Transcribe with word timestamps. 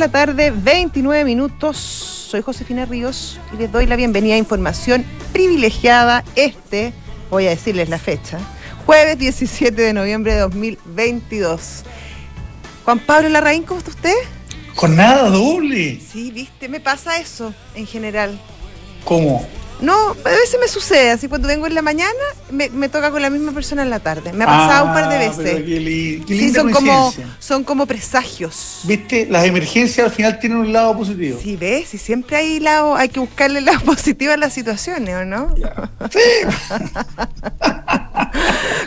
la 0.00 0.08
tarde, 0.08 0.50
29 0.50 1.26
minutos. 1.26 1.76
Soy 1.76 2.40
Josefina 2.40 2.86
Ríos 2.86 3.38
y 3.52 3.58
les 3.58 3.70
doy 3.70 3.84
la 3.84 3.96
bienvenida 3.96 4.34
a 4.34 4.38
información 4.38 5.04
privilegiada 5.30 6.24
este, 6.36 6.94
voy 7.28 7.46
a 7.46 7.50
decirles 7.50 7.90
la 7.90 7.98
fecha, 7.98 8.38
jueves 8.86 9.18
17 9.18 9.82
de 9.82 9.92
noviembre 9.92 10.32
de 10.32 10.40
2022. 10.40 11.82
Juan 12.86 12.98
Pablo 13.00 13.28
Larraín, 13.28 13.64
¿cómo 13.64 13.76
está 13.78 13.90
usted? 13.90 14.14
Con 14.74 14.96
nada 14.96 15.28
doble. 15.28 16.00
Sí, 16.00 16.30
viste, 16.30 16.70
me 16.70 16.80
pasa 16.80 17.18
eso 17.18 17.52
en 17.74 17.86
general. 17.86 18.40
¿Cómo? 19.04 19.46
No, 19.82 20.10
a 20.10 20.28
veces 20.28 20.58
me 20.60 20.68
sucede, 20.68 21.10
así 21.10 21.28
cuando 21.28 21.48
vengo 21.48 21.66
en 21.66 21.74
la 21.74 21.82
mañana, 21.82 22.12
me, 22.50 22.68
me 22.70 22.88
toca 22.88 23.10
con 23.10 23.22
la 23.22 23.30
misma 23.30 23.52
persona 23.52 23.82
en 23.82 23.90
la 23.90 24.00
tarde. 24.00 24.32
Me 24.32 24.44
ha 24.44 24.46
pasado 24.46 24.86
un 24.86 24.92
par 24.92 25.08
de 25.08 25.16
Ah, 25.16 25.28
veces. 25.30 25.54
qué 25.64 25.80
li- 25.80 26.24
qué 26.26 26.38
Sí, 26.38 26.52
son 26.52 26.70
como, 26.70 27.12
son 27.38 27.64
como 27.64 27.86
presagios. 27.86 28.80
¿Viste? 28.84 29.26
Las 29.30 29.44
emergencias 29.46 30.06
al 30.06 30.12
final 30.12 30.38
tienen 30.38 30.58
un 30.58 30.72
lado 30.72 30.96
positivo. 30.96 31.38
Sí, 31.42 31.56
ves, 31.56 31.94
y 31.94 31.98
siempre 31.98 32.36
hay 32.36 32.60
lado, 32.60 32.94
hay 32.94 33.08
que 33.08 33.20
buscarle 33.20 33.60
el 33.60 33.64
lado 33.64 33.80
positivo 33.86 34.32
a 34.32 34.36
las 34.36 34.52
situaciones, 34.52 35.14
¿o 35.16 35.24
no? 35.24 35.54
Sí. 36.10 36.18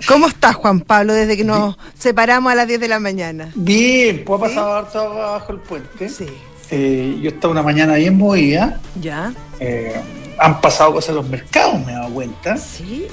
¿Cómo 0.08 0.28
estás, 0.28 0.56
Juan 0.56 0.82
Pablo, 0.82 1.14
desde 1.14 1.38
que 1.38 1.44
nos 1.44 1.78
separamos 1.98 2.52
a 2.52 2.56
las 2.56 2.68
10 2.68 2.80
de 2.80 2.88
la 2.88 3.00
mañana? 3.00 3.52
Bien, 3.56 4.24
pues 4.26 4.42
ha 4.42 4.46
pasado 4.46 4.74
harto 4.76 5.00
abajo 5.00 5.54
el 5.54 5.60
puente. 5.60 6.10
Sí. 6.10 6.26
Eh, 6.72 7.20
yo 7.22 7.30
estaba 7.30 7.52
una 7.52 7.64
mañana 7.64 7.96
bien 7.96 8.18
movida. 8.18 8.80
¿Ya? 9.00 9.34
Eh, 9.60 9.94
han 10.40 10.62
pasado 10.62 10.94
cosas 10.94 11.10
en 11.10 11.16
los 11.16 11.28
mercados, 11.30 11.84
me 11.86 11.92
he 11.92 11.96
dado 11.96 12.14
cuenta. 12.14 12.58
Sí. 12.58 13.06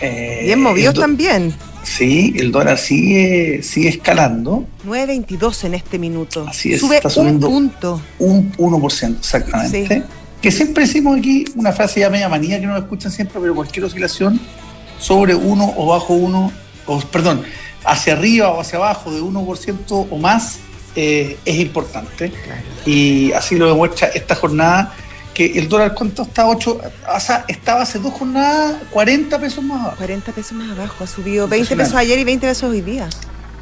Eh, 0.00 0.42
Bien 0.44 0.60
movidos 0.60 0.90
el 0.90 0.94
do- 0.96 1.00
también. 1.00 1.54
Sí, 1.82 2.32
el 2.36 2.52
dólar 2.52 2.78
sigue, 2.78 3.62
sigue 3.62 3.88
escalando. 3.88 4.64
9.22 4.86 5.64
en 5.64 5.74
este 5.74 5.98
minuto. 5.98 6.46
Así 6.48 6.72
es, 6.74 6.80
Sube 6.80 6.96
está 6.96 7.08
un 7.08 7.14
subiendo. 7.14 7.48
punto. 7.48 8.00
Un 8.20 8.52
1% 8.56 9.18
exactamente. 9.18 9.88
Sí. 9.88 10.02
Que 10.40 10.50
siempre 10.50 10.84
decimos 10.86 11.18
aquí 11.18 11.44
una 11.56 11.72
frase 11.72 12.00
ya 12.00 12.10
media 12.10 12.28
manía 12.28 12.60
que 12.60 12.66
nos 12.66 12.78
escuchan 12.78 13.10
siempre, 13.12 13.38
pero 13.40 13.54
cualquier 13.54 13.84
oscilación 13.84 14.40
sobre 14.98 15.34
1 15.34 15.74
o 15.76 15.86
bajo 15.86 16.14
1, 16.14 16.52
o 16.86 17.00
perdón, 17.00 17.42
hacia 17.84 18.12
arriba 18.12 18.50
o 18.50 18.60
hacia 18.60 18.78
abajo 18.78 19.12
de 19.12 19.20
1% 19.20 20.06
o 20.10 20.16
más 20.18 20.58
eh, 20.94 21.36
es 21.44 21.56
importante. 21.58 22.32
Y 22.86 23.32
así 23.32 23.56
lo 23.56 23.66
demuestra 23.68 24.08
esta 24.08 24.34
jornada, 24.36 24.94
que 25.34 25.58
el 25.58 25.68
dólar 25.68 25.94
cuánto 25.94 26.22
está 26.22 26.46
8, 26.46 26.80
o 27.14 27.20
sea, 27.20 27.44
estaba 27.48 27.82
hace 27.82 27.98
dos 27.98 28.12
jornadas 28.12 28.76
40 28.90 29.38
pesos 29.38 29.64
más 29.64 29.80
abajo. 29.80 29.96
40 29.96 30.32
pesos 30.32 30.52
más 30.52 30.70
abajo. 30.70 31.04
Ha 31.04 31.06
subido 31.06 31.48
20 31.48 31.56
Impresionante. 31.72 31.84
pesos 31.84 31.96
ayer 31.98 32.18
y 32.18 32.24
20 32.24 32.46
pesos 32.46 32.70
hoy 32.70 32.80
día. 32.82 33.08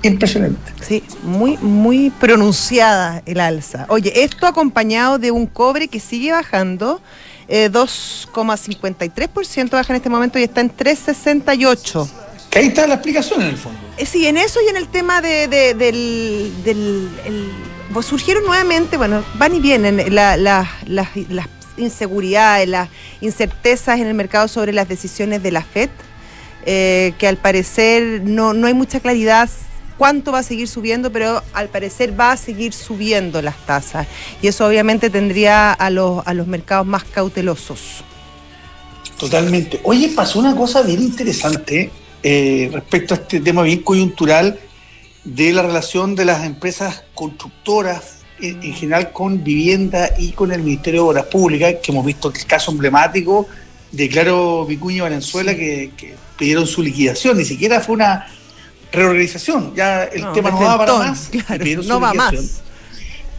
Impresionante. 0.03 0.73
Sí, 0.87 1.05
muy, 1.23 1.57
muy 1.59 2.11
pronunciada 2.11 3.23
el 3.27 3.39
alza. 3.39 3.85
Oye, 3.89 4.25
esto 4.25 4.47
acompañado 4.47 5.19
de 5.19 5.31
un 5.31 5.47
cobre 5.47 5.89
que 5.89 6.01
sigue 6.01 6.33
bajando, 6.33 7.01
eh, 7.49 7.69
2,53% 7.71 9.71
baja 9.71 9.93
en 9.93 9.97
este 9.97 10.09
momento 10.11 10.39
y 10.39 10.43
está 10.45 10.61
en 10.61 10.71
3,68. 10.71 12.09
Que 12.51 12.59
ahí 12.61 12.67
está 12.69 12.87
la 12.87 12.95
explicación 12.95 13.43
en 13.43 13.49
el 13.49 13.57
fondo. 13.57 13.79
Eh, 13.97 14.07
sí, 14.07 14.27
en 14.27 14.37
eso 14.37 14.59
y 14.67 14.71
en 14.71 14.77
el 14.77 14.89
tema 14.89 15.21
de, 15.21 15.47
de- 15.49 15.75
del... 15.75 16.53
del- 16.65 17.09
el- 17.27 17.51
surgieron 18.03 18.45
nuevamente, 18.45 18.97
bueno, 18.97 19.23
van 19.35 19.55
y 19.55 19.61
vienen 19.61 20.15
la- 20.15 20.37
la- 20.37 20.69
las, 20.87 21.09
las 21.29 21.47
inseguridades, 21.81 22.69
las 22.69 22.89
incertezas 23.21 24.01
en 24.01 24.07
el 24.07 24.15
mercado 24.15 24.49
sobre 24.49 24.73
las 24.73 24.89
decisiones 24.89 25.43
de 25.43 25.51
la 25.51 25.63
FED, 25.63 25.91
eh, 26.67 27.13
que 27.19 27.27
al 27.27 27.37
parecer 27.37 28.23
no, 28.23 28.53
no 28.53 28.67
hay 28.67 28.75
mucha 28.75 29.01
claridad 29.01 29.49
cuánto 30.01 30.33
va 30.33 30.39
a 30.39 30.43
seguir 30.43 30.67
subiendo, 30.67 31.13
pero 31.13 31.43
al 31.53 31.69
parecer 31.69 32.19
va 32.19 32.33
a 32.33 32.37
seguir 32.39 32.73
subiendo 32.73 33.43
las 33.43 33.57
tasas. 33.67 34.07
Y 34.41 34.47
eso 34.47 34.67
obviamente 34.67 35.11
tendría 35.11 35.73
a 35.73 35.91
los, 35.91 36.27
a 36.27 36.33
los 36.33 36.47
mercados 36.47 36.87
más 36.87 37.05
cautelosos. 37.05 38.03
Totalmente. 39.19 39.79
Oye, 39.83 40.09
pasó 40.09 40.39
una 40.39 40.57
cosa 40.57 40.81
bien 40.81 41.03
interesante 41.03 41.91
eh, 42.23 42.71
respecto 42.73 43.13
a 43.13 43.19
este 43.19 43.41
tema 43.41 43.63
bien 43.63 43.83
coyuntural 43.83 44.59
de 45.25 45.53
la 45.53 45.61
relación 45.61 46.15
de 46.15 46.25
las 46.25 46.47
empresas 46.47 47.05
constructoras 47.15 48.20
en, 48.41 48.63
en 48.63 48.73
general 48.75 49.13
con 49.13 49.43
vivienda 49.43 50.11
y 50.19 50.33
con 50.33 50.53
el 50.53 50.63
Ministerio 50.63 51.03
de 51.03 51.09
Obras 51.11 51.27
Públicas, 51.27 51.75
que 51.83 51.93
hemos 51.93 52.05
visto 52.05 52.33
el 52.35 52.47
caso 52.47 52.71
emblemático 52.71 53.49
de 53.93 54.09
Claro 54.09 54.67
Vicuña 54.67 55.03
Valenzuela 55.05 55.55
que, 55.55 55.91
que 55.97 56.15
pidieron 56.39 56.67
su 56.67 56.83
liquidación, 56.83 57.37
ni 57.37 57.45
siquiera 57.45 57.81
fue 57.81 57.97
una 57.97 58.27
reorganización, 58.93 59.75
ya 59.75 60.05
el 60.05 60.23
No, 60.23 60.33
tema 60.33 60.51
no 60.51 60.59
de 60.59 60.65
va 60.65 60.79
para 60.79 60.95
más, 60.95 61.29
y 61.33 61.39
claro, 61.41 61.63
pidieron 61.63 61.85
su 61.85 61.91
no 61.91 62.01
va 62.01 62.15
más. 62.15 62.63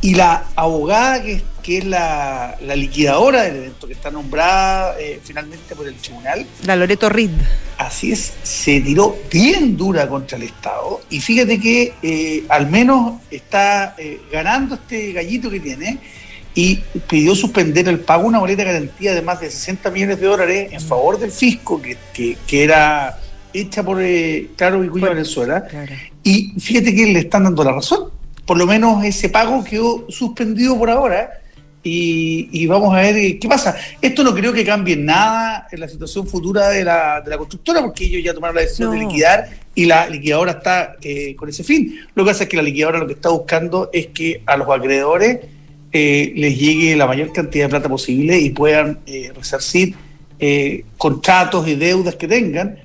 Y 0.01 0.15
la 0.15 0.45
abogada, 0.55 1.21
que, 1.21 1.41
que 1.61 1.77
es 1.79 1.85
la, 1.85 2.57
la 2.61 2.75
liquidadora 2.75 3.43
del 3.43 3.55
evento, 3.57 3.87
que 3.87 3.93
está 3.93 4.09
nombrada 4.11 4.95
eh, 4.99 5.19
finalmente 5.23 5.75
por 5.75 5.87
el 5.87 5.95
tribunal, 5.95 6.45
La 6.65 6.75
Loreto 6.75 7.09
Reed. 7.09 7.29
así 7.77 8.11
es, 8.11 8.33
se 8.43 8.81
tiró 8.81 9.17
bien 9.31 9.77
dura 9.77 10.07
contra 10.07 10.37
el 10.37 10.43
Estado. 10.43 11.01
Y 11.09 11.19
fíjate 11.19 11.59
que 11.59 11.93
eh, 12.01 12.43
al 12.49 12.69
menos 12.69 13.21
está 13.29 13.95
eh, 13.97 14.21
ganando 14.31 14.75
este 14.75 15.11
gallito 15.13 15.49
que 15.49 15.59
tiene 15.59 15.97
y 16.53 16.75
pidió 17.07 17.33
suspender 17.35 17.87
el 17.87 17.99
pago 18.01 18.27
una 18.27 18.39
boleta 18.39 18.63
de 18.63 18.73
garantía 18.73 19.13
de 19.15 19.21
más 19.21 19.39
de 19.39 19.49
60 19.49 19.89
millones 19.91 20.19
de 20.19 20.27
dólares 20.27 20.69
en 20.73 20.81
favor 20.81 21.17
del 21.19 21.31
fisco, 21.31 21.81
que, 21.81 21.97
que- 22.13 22.37
que 22.45 22.63
era 22.63 23.17
hecha 23.53 23.83
por 23.83 24.01
Claro 24.55 24.79
Vicuña 24.81 25.09
Venezuela. 25.09 25.65
Claro. 25.65 25.93
Y 26.23 26.53
fíjate 26.59 26.93
que 26.95 27.05
le 27.07 27.19
están 27.19 27.43
dando 27.45 27.63
la 27.63 27.71
razón. 27.73 28.09
Por 28.45 28.57
lo 28.57 28.65
menos 28.65 29.03
ese 29.05 29.29
pago 29.29 29.63
quedó 29.63 30.05
suspendido 30.09 30.77
por 30.77 30.89
ahora. 30.89 31.40
Y, 31.83 32.47
y 32.51 32.67
vamos 32.67 32.93
a 32.93 33.01
ver 33.01 33.17
eh, 33.17 33.39
qué 33.39 33.47
pasa. 33.47 33.75
Esto 33.99 34.23
no 34.23 34.35
creo 34.35 34.53
que 34.53 34.63
cambie 34.63 34.95
nada 34.95 35.67
en 35.71 35.79
la 35.79 35.87
situación 35.87 36.27
futura 36.27 36.69
de 36.69 36.83
la, 36.83 37.21
de 37.21 37.29
la 37.31 37.37
constructora, 37.37 37.81
porque 37.81 38.05
ellos 38.05 38.23
ya 38.23 38.33
tomaron 38.33 38.55
la 38.55 38.61
decisión 38.61 38.91
de 38.91 38.99
liquidar 38.99 39.49
y 39.73 39.85
la 39.85 40.07
liquidadora 40.07 40.51
está 40.51 40.95
eh, 41.01 41.35
con 41.35 41.49
ese 41.49 41.63
fin. 41.63 41.95
Lo 42.13 42.23
que 42.23 42.31
pasa 42.31 42.43
es 42.43 42.49
que 42.49 42.57
la 42.57 42.63
liquidadora 42.63 42.99
lo 42.99 43.07
que 43.07 43.13
está 43.13 43.29
buscando 43.29 43.89
es 43.91 44.07
que 44.07 44.43
a 44.45 44.57
los 44.57 44.69
acreedores 44.69 45.39
eh, 45.91 46.31
les 46.35 46.57
llegue 46.57 46.95
la 46.95 47.07
mayor 47.07 47.33
cantidad 47.33 47.65
de 47.65 47.69
plata 47.69 47.89
posible 47.89 48.39
y 48.39 48.51
puedan 48.51 48.99
eh, 49.07 49.31
resarcir 49.35 49.95
eh, 50.39 50.85
contratos 50.97 51.67
y 51.67 51.75
deudas 51.75 52.15
que 52.15 52.27
tengan. 52.27 52.77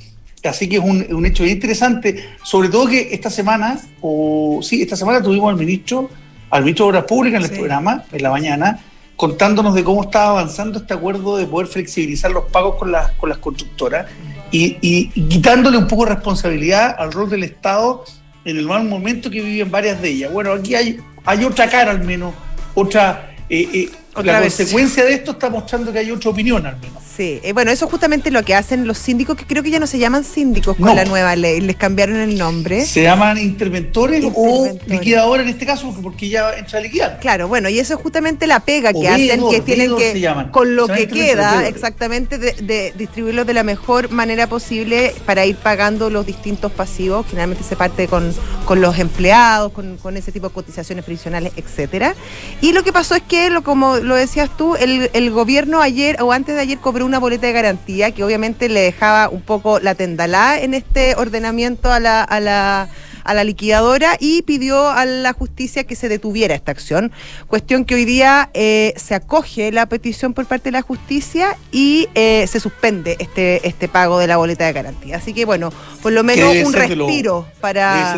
Así 0.42 0.68
que 0.68 0.76
es 0.76 0.82
un, 0.82 1.06
un 1.12 1.26
hecho 1.26 1.42
bien 1.42 1.56
interesante, 1.56 2.24
sobre 2.44 2.68
todo 2.68 2.86
que 2.88 3.08
esta 3.12 3.30
semana, 3.30 3.80
o 4.00 4.60
sí, 4.62 4.80
esta 4.80 4.96
semana 4.96 5.20
tuvimos 5.22 5.50
al 5.50 5.56
ministro, 5.56 6.08
al 6.50 6.62
ministro 6.62 6.86
de 6.86 6.90
Obras 6.90 7.04
Públicas 7.04 7.38
en 7.40 7.44
el 7.44 7.50
Sí. 7.50 7.56
programa, 7.56 8.04
en 8.12 8.22
la 8.22 8.30
mañana, 8.30 8.78
contándonos 9.16 9.74
de 9.74 9.82
cómo 9.84 10.02
estaba 10.02 10.30
avanzando 10.30 10.78
este 10.78 10.94
acuerdo 10.94 11.36
de 11.36 11.46
poder 11.46 11.66
flexibilizar 11.68 12.30
los 12.30 12.44
pagos 12.50 12.76
con 12.76 12.92
las, 12.92 13.12
con 13.12 13.28
las 13.30 13.38
constructoras 13.38 14.06
y, 14.50 14.76
y- 14.80 15.10
y 15.14 15.22
quitándole 15.22 15.78
un 15.78 15.86
poco 15.88 16.04
de 16.04 16.14
responsabilidad 16.14 16.94
al 16.98 17.12
rol 17.12 17.28
del 17.30 17.42
Estado 17.44 18.04
en 18.44 18.58
el 18.58 18.66
mal 18.66 18.84
momento 18.84 19.30
que 19.30 19.40
viven 19.40 19.70
varias 19.70 20.00
de 20.02 20.10
ellas. 20.10 20.32
Bueno, 20.32 20.52
aquí 20.52 20.74
hay, 20.74 20.98
hay 21.24 21.44
otra 21.44 21.68
cara 21.68 21.90
al 21.90 22.04
menos, 22.04 22.34
otra... 22.74 23.30
eh, 23.48 23.68
eh, 23.72 23.90
Otra 24.16 24.32
la 24.34 24.40
versión. 24.40 24.66
consecuencia 24.66 25.04
de 25.04 25.14
esto 25.14 25.32
está 25.32 25.50
mostrando 25.50 25.92
que 25.92 25.98
hay 25.98 26.10
otra 26.10 26.30
opinión 26.30 26.64
al 26.66 26.76
menos. 26.78 27.02
Sí, 27.16 27.40
eh, 27.42 27.54
bueno, 27.54 27.70
eso 27.70 27.86
es 27.86 27.90
justamente 27.90 28.30
lo 28.30 28.42
que 28.44 28.54
hacen 28.54 28.86
los 28.86 28.98
síndicos, 28.98 29.36
que 29.38 29.46
creo 29.46 29.62
que 29.62 29.70
ya 29.70 29.78
no 29.80 29.86
se 29.86 29.98
llaman 29.98 30.22
síndicos 30.22 30.76
con 30.76 30.84
No. 30.84 30.94
la 30.94 31.06
nueva 31.06 31.34
ley, 31.34 31.60
les 31.62 31.76
cambiaron 31.76 32.16
el 32.16 32.36
nombre. 32.36 32.84
Se 32.84 33.02
llaman 33.04 33.38
interventores, 33.38 34.22
o 34.34 34.66
Interventores. 34.66 34.88
liquidadores 35.00 35.46
en 35.46 35.50
este 35.50 35.64
caso, 35.64 35.94
porque- 36.02 36.28
ya 36.28 36.52
entra 36.58 36.78
a 36.78 36.82
liquidar. 36.82 37.18
Claro, 37.20 37.48
bueno, 37.48 37.70
y 37.70 37.78
eso 37.78 37.94
es 37.94 38.00
justamente 38.00 38.46
la 38.46 38.60
pega 38.60 38.90
O 38.94 39.00
que 39.00 39.08
hacen, 39.08 39.28
veedor, 39.28 39.50
que 39.50 39.60
tienen 39.62 39.96
que, 39.96 40.48
con 40.50 40.76
lo 40.76 40.86
que 40.88 41.08
queda, 41.08 41.66
exactamente, 41.66 42.36
de, 42.36 42.52
de 42.52 42.92
distribuirlo 42.98 43.46
de 43.46 43.54
la 43.54 43.62
mejor 43.62 44.10
manera 44.10 44.46
posible 44.46 45.14
para 45.24 45.46
ir 45.46 45.56
pagando 45.56 46.10
los 46.10 46.26
distintos 46.26 46.70
pasivos. 46.72 47.24
Generalmente 47.30 47.64
se 47.64 47.76
parte 47.76 48.08
con, 48.08 48.34
con 48.66 48.82
los 48.82 48.98
empleados, 48.98 49.72
con, 49.72 49.96
con 49.96 50.18
ese 50.18 50.32
tipo 50.32 50.48
de 50.48 50.54
cotizaciones 50.54 51.02
previsionales, 51.04 51.52
etcétera. 51.56 52.14
Y 52.60 52.72
lo 52.72 52.82
que 52.84 52.92
pasó 52.92 53.14
es 53.14 53.22
que, 53.22 53.48
lo, 53.48 53.62
como 53.62 53.96
lo 54.06 54.14
decías 54.14 54.48
tú, 54.56 54.76
el, 54.76 55.10
el 55.12 55.30
gobierno 55.30 55.80
ayer 55.82 56.16
o 56.22 56.32
antes 56.32 56.54
de 56.54 56.60
ayer 56.62 56.78
cobró 56.78 57.04
una 57.06 57.18
boleta 57.18 57.46
de 57.46 57.52
garantía 57.52 58.10
que 58.12 58.24
obviamente 58.24 58.68
le 58.68 58.80
dejaba 58.80 59.28
un 59.28 59.42
poco 59.42 59.80
la 59.80 59.94
tendalá 59.94 60.58
en 60.60 60.74
este 60.74 61.14
ordenamiento 61.16 61.92
a 61.92 62.00
la, 62.00 62.22
a 62.22 62.40
la 62.40 62.88
a 63.24 63.34
la 63.34 63.42
liquidadora 63.42 64.16
y 64.20 64.42
pidió 64.42 64.88
a 64.88 65.04
la 65.04 65.32
justicia 65.32 65.82
que 65.82 65.96
se 65.96 66.08
detuviera 66.08 66.54
esta 66.54 66.70
acción. 66.70 67.10
Cuestión 67.48 67.84
que 67.84 67.96
hoy 67.96 68.04
día 68.04 68.50
eh, 68.54 68.94
se 68.96 69.16
acoge 69.16 69.72
la 69.72 69.86
petición 69.86 70.32
por 70.32 70.46
parte 70.46 70.66
de 70.66 70.70
la 70.70 70.82
justicia 70.82 71.56
y 71.72 72.08
eh, 72.14 72.46
se 72.46 72.60
suspende 72.60 73.16
este, 73.18 73.66
este 73.66 73.88
pago 73.88 74.20
de 74.20 74.28
la 74.28 74.36
boleta 74.36 74.64
de 74.66 74.72
garantía. 74.72 75.16
Así 75.16 75.34
que 75.34 75.44
bueno, 75.44 75.72
por 76.02 76.12
lo 76.12 76.22
menos 76.22 76.54
un 76.64 76.70
lo- 76.70 76.78
respiro 76.78 77.48
para, 77.60 78.14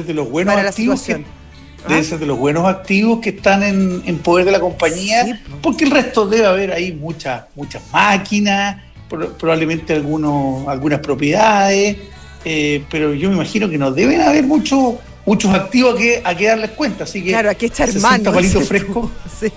para 0.52 0.62
la 0.62 0.72
situación. 0.72 1.24
¿Ah? 1.86 2.02
ser 2.02 2.18
de 2.18 2.26
los 2.26 2.38
buenos 2.38 2.66
activos 2.66 3.20
que 3.20 3.30
están 3.30 3.62
en, 3.62 4.02
en 4.04 4.18
poder 4.18 4.44
de 4.44 4.52
la 4.52 4.60
compañía, 4.60 5.24
Sí, 5.24 5.32
porque 5.62 5.84
el 5.84 5.90
resto 5.90 6.26
debe 6.26 6.46
haber 6.46 6.72
ahí 6.72 6.92
muchas 6.92 7.44
muchas 7.54 7.82
máquinas, 7.92 8.82
pro- 9.08 9.32
probablemente 9.38 9.94
algunos, 9.94 10.66
algunas 10.68 11.00
propiedades, 11.00 11.96
eh, 12.44 12.84
pero 12.90 13.14
yo 13.14 13.28
me 13.28 13.36
imagino 13.36 13.68
que 13.70 13.78
no 13.78 13.90
deben 13.92 14.20
haber 14.20 14.44
muchos 14.44 14.94
muchos 15.26 15.52
activos 15.54 15.94
a 15.94 15.98
que, 15.98 16.22
a 16.24 16.34
que 16.34 16.46
darles 16.46 16.70
cuenta. 16.70 17.04
Así 17.04 17.22
que 17.22 17.28
claro, 17.28 17.50
hay 17.50 17.56
que 17.56 17.66
echar 17.66 17.92
mano. 17.96 18.32
palitos 18.32 18.66
frescos. 18.66 19.10
sí. 19.40 19.52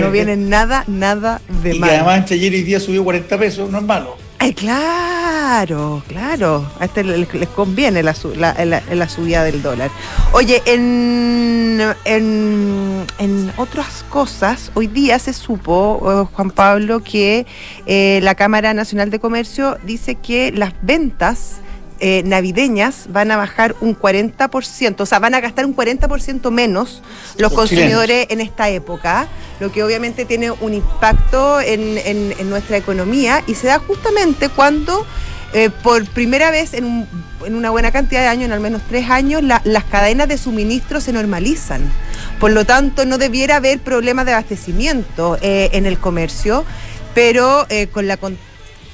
No 0.00 0.10
viene 0.10 0.36
nada, 0.36 0.84
nada 0.86 1.40
de 1.62 1.74
y 1.74 1.78
mal. 1.78 1.88
Y 1.90 1.94
además 1.94 2.30
ayer 2.30 2.52
y 2.52 2.62
día 2.62 2.78
subió 2.78 3.02
40 3.02 3.38
pesos, 3.38 3.70
no 3.70 3.78
es 3.78 3.84
malo. 3.84 4.16
Ay, 4.38 4.52
claro, 4.52 6.02
claro. 6.08 6.68
A 6.78 6.84
este 6.84 7.04
les, 7.04 7.28
conviene 7.48 8.02
la, 8.02 8.14
la, 8.36 8.64
la, 8.64 8.82
la, 8.92 9.08
subida 9.08 9.42
del 9.44 9.62
dólar. 9.62 9.90
Oye, 10.32 10.62
en, 10.66 11.80
en, 12.04 13.06
en, 13.18 13.52
otras 13.56 14.04
cosas, 14.10 14.70
hoy 14.74 14.86
día 14.86 15.18
se 15.18 15.32
supo, 15.32 16.28
Juan 16.32 16.50
Pablo, 16.50 17.02
que 17.02 17.46
eh, 17.86 18.20
la 18.22 18.34
Cámara 18.34 18.74
Nacional 18.74 19.10
de 19.10 19.18
Comercio 19.18 19.78
dice 19.84 20.16
que 20.16 20.52
las 20.52 20.74
ventas 20.82 21.60
eh, 22.00 22.22
navideñas 22.24 23.06
van 23.08 23.30
a 23.30 23.36
bajar 23.36 23.76
un 23.80 23.96
40%, 23.98 25.00
o 25.00 25.06
sea, 25.06 25.18
van 25.18 25.34
a 25.34 25.40
gastar 25.40 25.64
un 25.64 25.76
40% 25.76 26.50
menos 26.50 27.02
los, 27.34 27.42
los 27.42 27.52
consumidores 27.52 28.26
chilenos. 28.26 28.30
en 28.30 28.40
esta 28.40 28.68
época, 28.68 29.28
lo 29.60 29.70
que 29.70 29.82
obviamente 29.82 30.24
tiene 30.24 30.50
un 30.50 30.74
impacto 30.74 31.60
en, 31.60 31.98
en, 31.98 32.34
en 32.38 32.50
nuestra 32.50 32.76
economía 32.76 33.42
y 33.46 33.54
se 33.54 33.68
da 33.68 33.78
justamente 33.78 34.48
cuando 34.48 35.06
eh, 35.52 35.70
por 35.70 36.04
primera 36.06 36.50
vez 36.50 36.74
en, 36.74 36.84
un, 36.84 37.08
en, 37.46 37.54
una 37.54 37.70
buena 37.70 37.92
cantidad 37.92 38.22
de 38.22 38.26
años, 38.26 38.46
en 38.46 38.52
al 38.52 38.60
menos 38.60 38.82
tres 38.88 39.08
años, 39.08 39.40
la, 39.44 39.62
las 39.64 39.84
cadenas 39.84 40.26
de 40.26 40.36
suministro 40.36 41.00
se 41.00 41.12
normalizan. 41.12 41.80
Por 42.40 42.50
lo 42.50 42.64
tanto, 42.64 43.04
no 43.04 43.18
debiera 43.18 43.56
haber 43.56 43.78
problemas 43.78 44.26
de 44.26 44.32
abastecimiento 44.32 45.38
eh, 45.42 45.70
en 45.72 45.86
el 45.86 45.98
comercio, 45.98 46.64
pero 47.14 47.68
con 47.92 48.08
la 48.08 48.16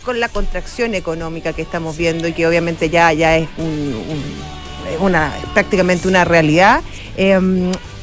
con 0.05 0.21
la 0.21 0.29
contracción 0.29 0.95
económica 0.95 1.53
que 1.53 1.63
estamos 1.63 1.97
viendo 1.97 2.27
y 2.29 2.33
que 2.33 2.47
obviamente 2.47 2.91
ya, 2.91 3.13
ya 3.13 3.37
es 3.37 3.49
un, 3.59 3.67
un, 3.67 5.05
una, 5.05 5.33
prácticamente 5.55 6.09
una 6.09 6.25
realidad, 6.25 6.81
eh, 7.17 7.39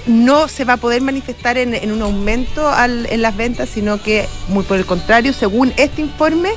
no 0.08 0.48
se 0.48 0.64
va 0.64 0.74
a 0.74 0.78
poder 0.78 1.02
manifestar 1.02 1.58
en, 1.58 1.74
en 1.74 1.92
un 1.92 2.02
aumento 2.02 2.68
al, 2.68 3.08
en 3.12 3.22
las 3.22 3.36
ventas, 3.36 3.70
sino 3.70 4.02
que 4.02 4.26
muy 4.48 4.64
por 4.64 4.78
el 4.78 4.86
contrario, 4.86 5.34
según 5.34 5.74
este 5.78 6.02
informe, 6.02 6.50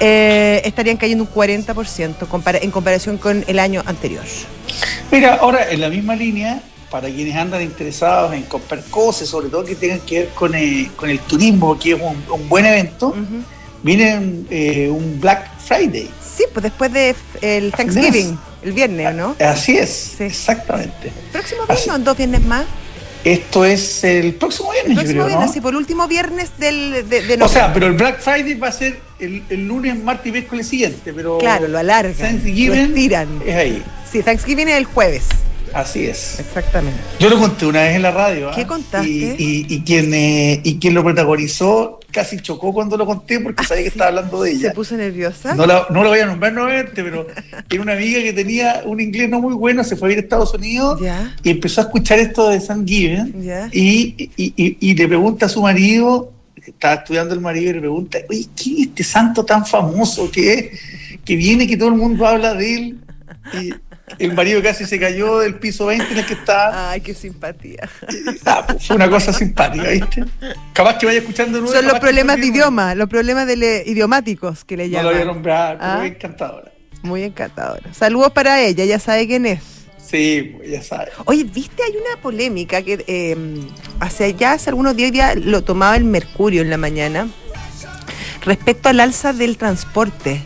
eh, 0.00 0.62
estarían 0.64 0.96
cayendo 0.96 1.24
un 1.24 1.30
40% 1.30 2.26
compara 2.28 2.58
en 2.58 2.70
comparación 2.70 3.18
con 3.18 3.44
el 3.46 3.58
año 3.58 3.82
anterior. 3.86 4.24
Mira, 5.10 5.34
ahora 5.36 5.70
en 5.70 5.80
la 5.80 5.88
misma 5.88 6.16
línea, 6.16 6.62
para 6.90 7.08
quienes 7.08 7.34
andan 7.36 7.62
interesados 7.62 8.32
en 8.34 8.42
comprar 8.44 8.82
cosas, 8.84 9.28
sobre 9.28 9.48
todo 9.48 9.64
que 9.64 9.74
tengan 9.74 10.00
que 10.00 10.20
ver 10.20 10.28
con 10.30 10.54
el, 10.54 10.90
con 10.92 11.10
el 11.10 11.18
turismo, 11.20 11.78
que 11.78 11.92
es 11.92 12.00
un, 12.00 12.22
un 12.32 12.48
buen 12.48 12.66
evento, 12.66 13.08
uh 13.08 13.14
-huh. 13.14 13.42
Viene 13.84 14.44
eh, 14.50 14.88
un 14.90 15.20
Black 15.20 15.60
Friday. 15.60 16.10
Sí, 16.36 16.44
pues 16.52 16.64
después 16.64 16.92
del 16.92 17.14
de 17.40 17.70
Thanksgiving, 17.76 18.36
el 18.62 18.72
viernes, 18.72 19.14
¿no? 19.14 19.36
Así 19.38 19.78
es, 19.78 20.14
sí. 20.18 20.24
exactamente. 20.24 21.12
¿Próximo 21.30 21.64
viernes 21.66 21.88
o 21.88 21.98
dos 22.00 22.16
viernes 22.16 22.42
más? 22.42 22.64
Esto 23.22 23.64
es 23.64 24.04
el 24.04 24.34
próximo 24.34 24.72
viernes, 24.72 24.90
el 24.90 24.96
próximo 24.96 25.20
yo 25.20 25.24
creo, 25.24 25.26
viernes, 25.28 25.46
¿no? 25.46 25.52
sí, 25.54 25.60
por 25.60 25.72
el 25.72 25.76
último 25.76 26.08
viernes 26.08 26.50
del, 26.58 27.08
de, 27.08 27.22
de 27.22 27.42
O 27.42 27.48
sea, 27.48 27.72
pero 27.72 27.86
el 27.86 27.94
Black 27.94 28.20
Friday 28.20 28.54
va 28.54 28.68
a 28.68 28.72
ser 28.72 29.00
el, 29.18 29.42
el 29.48 29.66
lunes, 29.66 29.96
martes 30.02 30.26
y 30.26 30.32
miércoles 30.32 30.66
siguiente, 30.66 31.12
pero... 31.14 31.38
Claro, 31.38 31.68
lo 31.68 31.78
alargan, 31.78 32.14
Thanksgiving 32.14 32.68
lo 32.68 32.74
estiran. 32.74 33.42
es 33.46 33.54
ahí. 33.54 33.82
Sí, 34.10 34.22
Thanksgiving 34.22 34.68
es 34.68 34.76
el 34.76 34.84
jueves. 34.84 35.24
Así 35.74 36.06
es. 36.06 36.38
Exactamente. 36.38 36.98
Yo 37.18 37.28
lo 37.28 37.38
conté 37.38 37.66
una 37.66 37.82
vez 37.82 37.96
en 37.96 38.02
la 38.02 38.12
radio. 38.12 38.50
¿Qué 38.54 38.62
¿eh? 38.62 38.66
contaste? 38.66 39.08
Y, 39.08 39.34
y, 39.36 39.66
y, 39.68 39.80
quien, 39.82 40.14
eh, 40.14 40.60
y 40.62 40.78
quien 40.78 40.94
lo 40.94 41.02
protagonizó 41.02 42.00
casi 42.14 42.38
chocó 42.38 42.72
cuando 42.72 42.96
lo 42.96 43.04
conté 43.04 43.40
porque 43.40 43.62
Ah, 43.64 43.66
sabía 43.66 43.82
que 43.82 43.88
estaba 43.88 44.08
hablando 44.08 44.40
de 44.42 44.52
ella. 44.52 44.68
¿Se 44.68 44.74
puso 44.74 44.96
nerviosa? 44.96 45.54
No 45.54 45.66
la, 45.66 45.86
no 45.90 46.04
la 46.04 46.10
voy 46.10 46.20
a 46.20 46.26
nombrar 46.26 46.52
nuevamente, 46.52 47.02
pero 47.02 47.26
era 47.68 47.82
una 47.82 47.94
amiga 47.94 48.22
que 48.22 48.32
tenía 48.32 48.82
un 48.84 49.00
inglés 49.00 49.28
no 49.28 49.40
muy 49.40 49.54
bueno, 49.54 49.82
se 49.82 49.96
fue 49.96 50.10
a 50.10 50.12
ir 50.12 50.18
a 50.18 50.20
Estados 50.20 50.54
Unidos 50.54 51.00
y 51.42 51.50
empezó 51.50 51.80
a 51.80 51.84
escuchar 51.84 52.20
esto 52.20 52.48
de 52.50 52.60
San 52.60 52.86
Given 52.86 53.34
y, 53.72 54.30
y, 54.36 54.76
y, 54.80 54.94
le 54.94 55.08
pregunta 55.08 55.46
a 55.46 55.48
su 55.48 55.60
marido, 55.60 56.32
que 56.54 56.70
estaba 56.70 56.94
estudiando 56.94 57.34
el 57.34 57.40
marido, 57.40 57.70
y 57.70 57.74
le 57.74 57.80
pregunta, 57.80 58.18
oye, 58.28 58.46
¿quién 58.54 58.76
es 58.76 58.86
este 58.88 59.02
santo 59.02 59.44
tan 59.44 59.66
famoso 59.66 60.30
que, 60.30 60.72
que 61.24 61.34
viene, 61.36 61.66
que 61.66 61.76
todo 61.76 61.88
el 61.88 61.96
mundo 61.96 62.26
habla 62.26 62.54
de 62.54 62.74
él? 62.74 62.98
El 64.18 64.34
marido 64.34 64.62
casi 64.62 64.84
se 64.84 65.00
cayó 65.00 65.38
del 65.38 65.54
piso 65.54 65.86
20 65.86 66.12
en 66.12 66.18
el 66.18 66.26
que 66.26 66.34
estaba. 66.34 66.90
Ay, 66.90 67.00
qué 67.00 67.14
simpatía. 67.14 67.88
Ah, 68.44 68.64
pues 68.66 68.86
fue 68.86 68.96
una 68.96 69.08
cosa 69.08 69.32
simpática, 69.32 69.88
¿viste? 69.88 70.24
Capaz 70.72 70.98
que 70.98 71.06
vaya 71.06 71.18
escuchando 71.18 71.58
nuevo. 71.60 71.74
Son 71.74 71.86
los 71.86 71.98
problemas 71.98 72.36
de 72.36 72.46
idioma, 72.46 72.94
los 72.94 73.08
problemas 73.08 73.46
de 73.46 73.56
le, 73.56 73.82
idiomáticos 73.86 74.64
que 74.64 74.76
le 74.76 74.90
llaman. 74.90 75.04
No 75.04 75.10
lo 75.10 75.16
voy 75.16 75.22
a 75.22 75.32
nombrar, 75.32 75.78
¿Ah? 75.80 75.96
muy 75.98 76.08
encantadora. 76.08 76.72
Muy 77.02 77.22
encantadora. 77.22 77.92
Saludos 77.94 78.32
para 78.32 78.60
ella, 78.60 78.84
ya 78.84 78.98
sabe 78.98 79.26
quién 79.26 79.46
es. 79.46 79.60
Sí, 80.04 80.54
pues 80.56 80.70
ya 80.70 80.82
sabe. 80.82 81.10
Oye, 81.24 81.44
¿viste? 81.44 81.82
Hay 81.82 81.92
una 81.92 82.20
polémica 82.20 82.82
que 82.82 83.04
eh, 83.06 83.36
hace 84.00 84.34
ya 84.34 84.52
hace 84.52 84.70
algunos 84.70 84.94
días 84.94 85.12
ya 85.12 85.34
lo 85.34 85.64
tomaba 85.64 85.96
el 85.96 86.04
Mercurio 86.04 86.60
en 86.62 86.70
la 86.70 86.76
mañana 86.76 87.28
respecto 88.44 88.90
al 88.90 89.00
alza 89.00 89.32
del 89.32 89.56
transporte. 89.56 90.42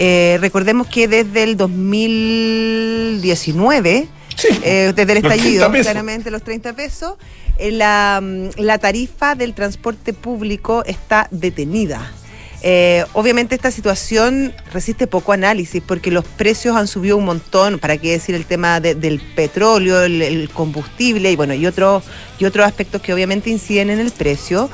Eh, 0.00 0.38
recordemos 0.40 0.86
que 0.86 1.08
desde 1.08 1.42
el 1.42 1.56
2019, 1.56 4.06
sí, 4.36 4.46
eh, 4.62 4.92
desde 4.94 5.12
el 5.12 5.18
estallido, 5.18 5.68
claramente 5.72 6.30
los 6.30 6.44
30 6.44 6.74
pesos, 6.74 7.14
eh, 7.58 7.72
la, 7.72 8.22
la, 8.56 8.78
tarifa 8.78 9.34
del 9.34 9.54
transporte 9.54 10.12
público 10.12 10.84
está 10.86 11.26
detenida. 11.32 12.12
Eh, 12.60 13.04
obviamente 13.12 13.54
esta 13.54 13.70
situación 13.70 14.52
resiste 14.72 15.06
poco 15.06 15.32
análisis 15.32 15.80
porque 15.84 16.10
los 16.10 16.24
precios 16.24 16.76
han 16.76 16.88
subido 16.88 17.16
un 17.16 17.24
montón, 17.24 17.78
para 17.78 17.96
qué 17.98 18.10
decir 18.12 18.34
el 18.34 18.46
tema 18.46 18.80
de, 18.80 18.96
del 18.96 19.20
petróleo, 19.20 20.02
el, 20.02 20.50
combustible 20.52 21.30
y 21.30 21.36
bueno, 21.36 21.54
y 21.54 21.66
otros 21.66 22.04
y 22.38 22.44
otros 22.44 22.66
aspectos 22.66 23.00
que 23.00 23.14
obviamente 23.14 23.50
inciden 23.50 23.90
en 23.90 24.00
el 24.00 24.10
precio. 24.10 24.70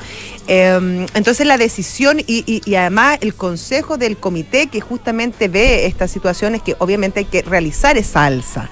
Eh, 0.47 1.05
entonces 1.13 1.45
la 1.45 1.57
decisión 1.57 2.19
y, 2.19 2.43
y, 2.45 2.61
y, 2.65 2.75
además 2.75 3.17
el 3.21 3.33
consejo 3.33 3.97
del 3.97 4.17
comité 4.17 4.67
que 4.67 4.81
justamente 4.81 5.47
ve 5.47 5.85
estas 5.85 6.11
situaciones 6.11 6.61
que 6.61 6.75
obviamente 6.79 7.19
hay 7.19 7.25
que 7.25 7.41
realizar 7.41 7.97
esa 7.97 8.25
alza. 8.25 8.69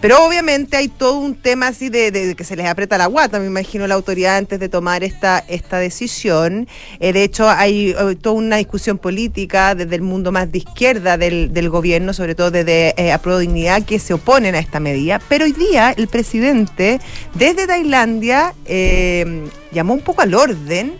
Pero 0.00 0.24
obviamente 0.24 0.78
hay 0.78 0.88
todo 0.88 1.18
un 1.18 1.34
tema 1.34 1.68
así 1.68 1.90
de, 1.90 2.34
que 2.34 2.44
se 2.44 2.56
les 2.56 2.66
aprieta 2.66 2.96
la 2.96 3.06
guata, 3.06 3.38
me 3.38 3.46
imagino, 3.46 3.86
la 3.86 3.94
autoridad 3.94 4.38
antes 4.38 4.58
de 4.58 4.70
tomar 4.70 5.04
esta, 5.04 5.44
esta 5.46 5.78
decisión. 5.78 6.68
Eh, 7.00 7.12
de 7.12 7.22
hecho, 7.22 7.50
hay, 7.50 7.94
hay, 7.98 8.16
toda 8.16 8.36
una 8.36 8.56
discusión 8.56 8.96
política 8.96 9.74
desde 9.74 9.96
el 9.96 10.02
mundo 10.02 10.32
más 10.32 10.50
de 10.50 10.58
izquierda 10.58 11.18
del, 11.18 11.68
gobierno, 11.68 12.14
sobre 12.14 12.34
todo 12.34 12.50
desde 12.50 12.94
eh, 12.96 13.16
Dignidad, 13.40 13.84
que 13.84 13.98
se 13.98 14.14
oponen 14.14 14.54
a 14.54 14.58
esta 14.58 14.80
medida. 14.80 15.20
Pero 15.28 15.44
hoy 15.44 15.52
día 15.52 15.94
el 15.96 16.08
presidente 16.08 16.98
desde 17.34 17.66
Tailandia 17.66 18.54
eh, 18.64 19.44
llamó 19.70 19.92
un 19.92 20.00
poco 20.00 20.22
al 20.22 20.34
orden 20.34 20.94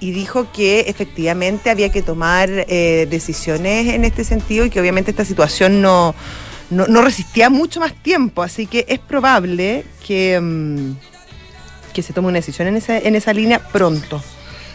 y 0.00 0.10
dijo 0.12 0.50
que 0.52 0.80
efectivamente 0.80 1.70
había 1.70 1.90
que 1.90 2.02
tomar 2.02 2.50
eh, 2.50 3.06
decisiones 3.08 3.94
en 3.94 4.04
este 4.04 4.24
sentido 4.24 4.64
y 4.64 4.70
que 4.70 4.80
obviamente 4.80 5.10
esta 5.10 5.24
situación 5.24 5.80
no 5.80 6.14
no, 6.70 6.86
no, 6.86 7.02
resistía 7.02 7.50
mucho 7.50 7.80
más 7.80 7.94
tiempo, 8.02 8.42
así 8.42 8.66
que 8.66 8.84
es 8.88 8.98
probable 8.98 9.84
que, 10.06 10.38
um, 10.38 10.96
que 11.92 12.02
se 12.02 12.12
tome 12.12 12.28
una 12.28 12.38
decisión 12.38 12.68
en 12.68 12.76
esa, 12.76 12.98
en 12.98 13.14
esa 13.14 13.32
línea 13.32 13.60
pronto. 13.60 14.22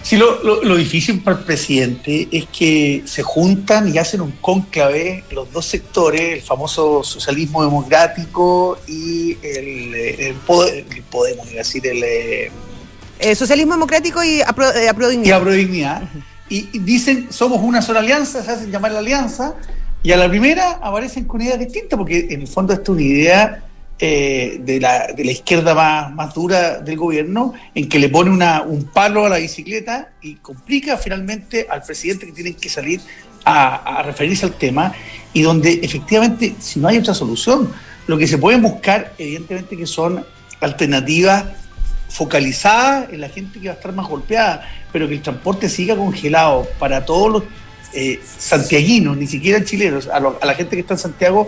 Sí, 0.03 0.17
lo, 0.17 0.41
lo, 0.43 0.63
lo, 0.63 0.75
difícil 0.77 1.21
para 1.21 1.37
el 1.37 1.43
presidente 1.43 2.27
es 2.31 2.47
que 2.47 3.03
se 3.05 3.21
juntan 3.21 3.93
y 3.93 3.99
hacen 3.99 4.21
un 4.21 4.31
cónclave 4.31 5.23
los 5.29 5.51
dos 5.51 5.65
sectores, 5.65 6.33
el 6.33 6.41
famoso 6.41 7.03
socialismo 7.03 7.63
democrático 7.63 8.79
y 8.87 9.37
el, 9.43 9.93
el, 9.93 10.33
poder, 10.35 10.85
el 10.89 11.03
Podemos, 11.03 11.51
decir, 11.51 11.85
el... 11.85 12.03
Eh, 12.03 13.35
socialismo 13.35 13.73
democrático 13.73 14.23
y 14.23 14.41
apro, 14.41 14.69
eh, 14.71 14.91
Dignidad. 15.09 15.23
Y 15.23 15.31
Apro-Dignidad. 15.31 16.01
Uh 16.01 16.17
-huh. 16.17 16.23
y, 16.49 16.69
y 16.73 16.79
dicen, 16.79 17.27
somos 17.29 17.61
una 17.61 17.83
sola 17.83 17.99
alianza, 17.99 18.43
se 18.43 18.49
hacen 18.49 18.71
llamar 18.71 18.93
la 18.93 18.99
alianza, 18.99 19.53
y 20.03 20.11
a 20.11 20.17
la 20.17 20.29
primera 20.29 20.79
aparecen 20.81 21.25
con 21.25 21.41
ideas 21.41 21.59
distintas, 21.59 21.97
porque 21.97 22.27
en 22.31 22.41
el 22.41 22.47
fondo 22.47 22.73
esta 22.73 22.83
es 22.83 22.89
una 22.89 23.01
idea 23.01 23.63
eh, 23.99 24.59
de, 24.63 24.79
la, 24.79 25.07
de, 25.07 25.23
la, 25.23 25.31
izquierda 25.31 25.75
más, 25.75 26.11
más, 26.13 26.33
dura 26.33 26.79
del 26.79 26.97
gobierno, 26.97 27.53
en 27.75 27.87
que 27.87 27.99
le 27.99 28.09
pone 28.09 28.31
un 28.31 28.89
palo 28.91 29.25
a 29.25 29.29
la 29.29 29.37
bicicleta 29.37 30.09
y 30.21 30.35
complica 30.35 30.97
finalmente 30.97 31.67
al 31.69 31.83
presidente 31.83 32.25
que 32.25 32.31
tiene 32.31 32.53
que 32.53 32.67
salir 32.67 32.99
a, 33.45 33.99
a, 33.99 34.03
referirse 34.03 34.45
al 34.45 34.53
tema, 34.53 34.91
y 35.33 35.43
donde 35.43 35.81
efectivamente, 35.83 36.55
si 36.59 36.79
no 36.79 36.87
hay 36.87 36.97
otra 36.97 37.13
solución, 37.13 37.71
lo 38.07 38.17
que 38.17 38.25
se 38.25 38.39
pueden 38.39 38.63
buscar, 38.63 39.13
evidentemente, 39.19 39.77
que 39.77 39.85
son 39.85 40.25
alternativas 40.61 41.45
focalizadas 42.09 43.11
en 43.11 43.21
la 43.21 43.29
gente 43.29 43.59
que 43.59 43.67
va 43.67 43.73
a 43.73 43.77
estar 43.77 43.93
más 43.93 44.07
golpeada, 44.07 44.67
pero 44.91 45.07
que 45.07 45.13
el 45.13 45.21
transporte 45.21 45.69
siga 45.69 45.95
congelado 45.95 46.67
para 46.77 47.05
todos 47.05 47.31
los 47.31 47.43
eh, 47.93 48.21
santiaguinos, 48.37 49.17
ni 49.17 49.27
siquiera 49.27 49.63
chilenos, 49.63 50.07
a, 50.07 50.19
lo, 50.19 50.37
a, 50.41 50.45
la 50.45 50.53
gente 50.53 50.75
que 50.75 50.81
está 50.81 50.93
en 50.93 50.99
Santiago, 50.99 51.47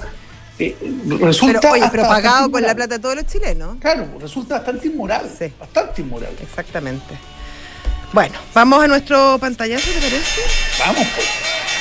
eh, 0.60 0.76
resulta. 1.20 1.60
Pero, 1.60 1.74
oye, 1.74 1.90
pero 1.92 2.04
pagado 2.04 2.52
con 2.52 2.62
la 2.62 2.76
plata 2.76 2.96
de 2.96 3.00
todos 3.00 3.16
los 3.16 3.26
chilenos. 3.26 3.78
Claro, 3.80 4.08
resulta 4.20 4.56
bastante 4.56 4.88
inmoral. 4.88 5.30
Sí. 5.38 5.52
Bastante 5.60 6.02
inmoral. 6.02 6.34
Exactamente. 6.42 7.18
Bueno, 8.12 8.36
vamos 8.54 8.84
a 8.84 8.88
nuestro 8.88 9.40
pantallazo, 9.40 9.90
¿te 9.90 10.02
parece? 10.02 10.42
Vamos, 10.80 11.08
pues. 11.16 11.28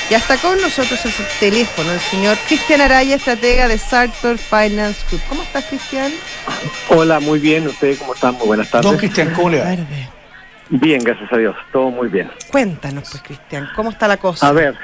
Ya 0.09 0.17
está 0.17 0.37
con 0.37 0.59
nosotros 0.61 0.99
el 1.05 1.13
teléfono 1.39 1.91
el 1.91 1.99
señor 1.99 2.37
Cristian 2.47 2.81
Araya, 2.81 3.15
estratega 3.15 3.67
de 3.67 3.77
Sartor 3.77 4.37
Finance 4.37 4.99
Group. 5.09 5.21
¿Cómo 5.29 5.43
estás, 5.43 5.63
Cristian? 5.65 6.11
Hola, 6.89 7.19
muy 7.19 7.39
bien. 7.39 7.67
¿Ustedes 7.67 7.99
cómo 7.99 8.13
están? 8.13 8.35
Muy 8.35 8.47
buenas 8.47 8.69
tardes. 8.69 8.89
Don 8.89 8.97
Cristian, 8.97 9.33
¿cómo 9.33 9.49
le 9.49 9.59
va? 9.59 9.77
Bien, 10.81 11.03
gracias 11.03 11.31
a 11.31 11.37
Dios. 11.37 11.55
Todo 11.71 11.91
muy 11.91 12.07
bien. 12.07 12.31
Cuéntanos, 12.51 13.07
pues, 13.11 13.21
Cristian, 13.21 13.69
¿cómo 13.75 13.91
está 13.91 14.07
la 14.07 14.17
cosa? 14.17 14.47
A 14.47 14.51
ver, 14.53 14.75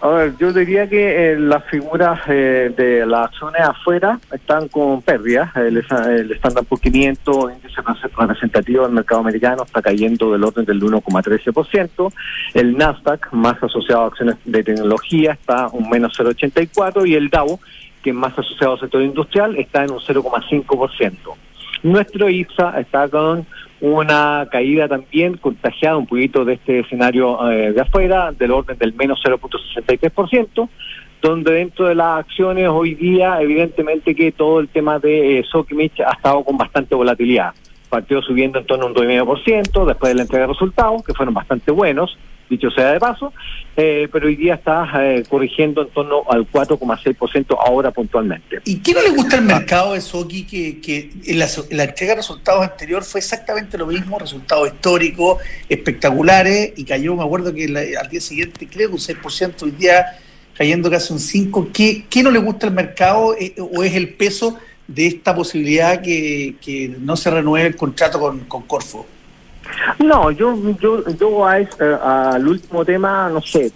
a 0.00 0.08
ver, 0.08 0.36
yo 0.36 0.52
diría 0.52 0.88
que 0.88 1.30
eh, 1.30 1.38
las 1.38 1.64
figuras 1.66 2.20
eh, 2.26 2.74
de 2.76 3.06
las 3.06 3.26
acciones 3.26 3.60
afuera 3.60 4.18
están 4.32 4.66
con 4.66 5.00
pérdidas. 5.00 5.54
El, 5.54 5.76
el 5.76 6.32
Standard 6.32 6.64
Poor's 6.64 6.82
500, 6.82 7.52
índice 7.52 7.80
representativo 8.16 8.82
del 8.82 8.92
mercado 8.92 9.20
americano, 9.20 9.62
está 9.62 9.80
cayendo 9.80 10.32
del 10.32 10.42
orden 10.42 10.64
del 10.64 10.80
1,13%. 10.80 12.12
El 12.54 12.76
Nasdaq, 12.76 13.32
más 13.32 13.62
asociado 13.62 14.02
a 14.02 14.06
acciones 14.08 14.34
de 14.44 14.64
tecnología, 14.64 15.34
está 15.34 15.68
un 15.68 15.88
menos 15.88 16.18
0,84%. 16.18 17.08
Y 17.08 17.14
el 17.14 17.28
Dow, 17.28 17.60
que 18.02 18.10
es 18.10 18.16
más 18.16 18.36
asociado 18.36 18.72
al 18.72 18.80
sector 18.80 19.02
industrial, 19.02 19.56
está 19.56 19.84
en 19.84 19.92
un 19.92 20.00
0,5%. 20.00 21.16
Nuestro 21.84 22.28
IPSA 22.28 22.80
está 22.80 23.08
con 23.08 23.46
una 23.80 24.48
caída 24.50 24.88
también 24.88 25.36
contagiada 25.36 25.96
un 25.96 26.06
poquito 26.06 26.44
de 26.44 26.54
este 26.54 26.80
escenario 26.80 27.50
eh, 27.50 27.72
de 27.72 27.80
afuera, 27.80 28.32
del 28.32 28.50
orden 28.50 28.76
del 28.78 28.94
menos 28.94 29.20
0.63%, 29.24 30.68
donde 31.22 31.52
dentro 31.52 31.86
de 31.86 31.94
las 31.94 32.20
acciones 32.20 32.68
hoy 32.68 32.94
día, 32.94 33.40
evidentemente 33.40 34.14
que 34.14 34.32
todo 34.32 34.60
el 34.60 34.68
tema 34.68 34.98
de 34.98 35.38
eh, 35.38 35.44
Sokimich 35.44 36.00
ha 36.00 36.12
estado 36.12 36.44
con 36.44 36.56
bastante 36.56 36.94
volatilidad. 36.94 37.52
Partió 37.88 38.20
subiendo 38.22 38.58
en 38.58 38.66
torno 38.66 38.86
a 38.86 38.88
un 38.88 38.94
2,5% 38.94 39.86
después 39.86 40.10
de 40.10 40.16
la 40.16 40.22
entrega 40.22 40.46
de 40.46 40.52
resultados, 40.52 41.02
que 41.02 41.14
fueron 41.14 41.34
bastante 41.34 41.70
buenos, 41.72 42.18
dicho 42.48 42.70
sea 42.70 42.92
de 42.92 43.00
paso, 43.00 43.32
eh, 43.76 44.08
pero 44.10 44.26
hoy 44.26 44.36
día 44.36 44.54
está 44.54 44.90
eh, 45.04 45.22
corrigiendo 45.28 45.82
en 45.82 45.88
torno 45.90 46.22
al 46.28 46.50
4,6% 46.50 47.56
ahora 47.60 47.90
puntualmente. 47.90 48.60
¿Y 48.64 48.78
qué 48.80 48.92
no 48.94 49.02
le 49.02 49.10
gusta 49.10 49.36
al 49.36 49.44
mercado 49.44 49.92
de 49.92 50.00
Soki 50.00 50.44
que, 50.44 50.80
que 50.80 51.10
en, 51.26 51.38
la, 51.38 51.84
entrega 51.84 52.12
de 52.12 52.16
resultados 52.16 52.62
anterior 52.62 53.04
fue 53.04 53.20
exactamente 53.20 53.78
lo 53.78 53.86
mismo, 53.86 54.18
resultados 54.18 54.68
históricos, 54.68 55.42
espectaculares, 55.68 56.72
y 56.76 56.84
cayó, 56.84 57.14
me 57.14 57.24
acuerdo 57.24 57.52
que 57.54 57.64
al 57.64 58.08
día 58.08 58.20
siguiente 58.20 58.66
creo 58.66 58.88
que 58.88 58.94
un 58.94 59.00
6%, 59.00 59.62
hoy 59.62 59.70
día 59.72 60.06
cayendo 60.56 60.90
casi 60.90 61.12
un 61.12 61.18
5%. 61.20 62.04
¿Qué, 62.08 62.22
no 62.22 62.30
le 62.30 62.40
gusta 62.40 62.66
al 62.66 62.74
mercado 62.74 63.36
eh, 63.38 63.54
o 63.58 63.84
es 63.84 63.94
el 63.94 64.14
peso 64.14 64.58
de 64.86 65.06
esta 65.06 65.34
posibilidad 65.34 66.00
que, 66.02 66.96
no 67.00 67.16
se 67.16 67.30
renueve 67.30 67.68
el 67.68 67.76
contrato 67.76 68.18
con, 68.18 68.40
con 68.40 68.62
Corfo? 68.62 69.06
No, 69.98 70.30
yo, 70.30 70.56
yo, 70.80 71.08
yo 71.10 71.46
a, 71.46 72.30
al 72.32 72.48
último 72.48 72.84
tema, 72.84 73.28
no 73.28 73.40
sé, 73.40 73.72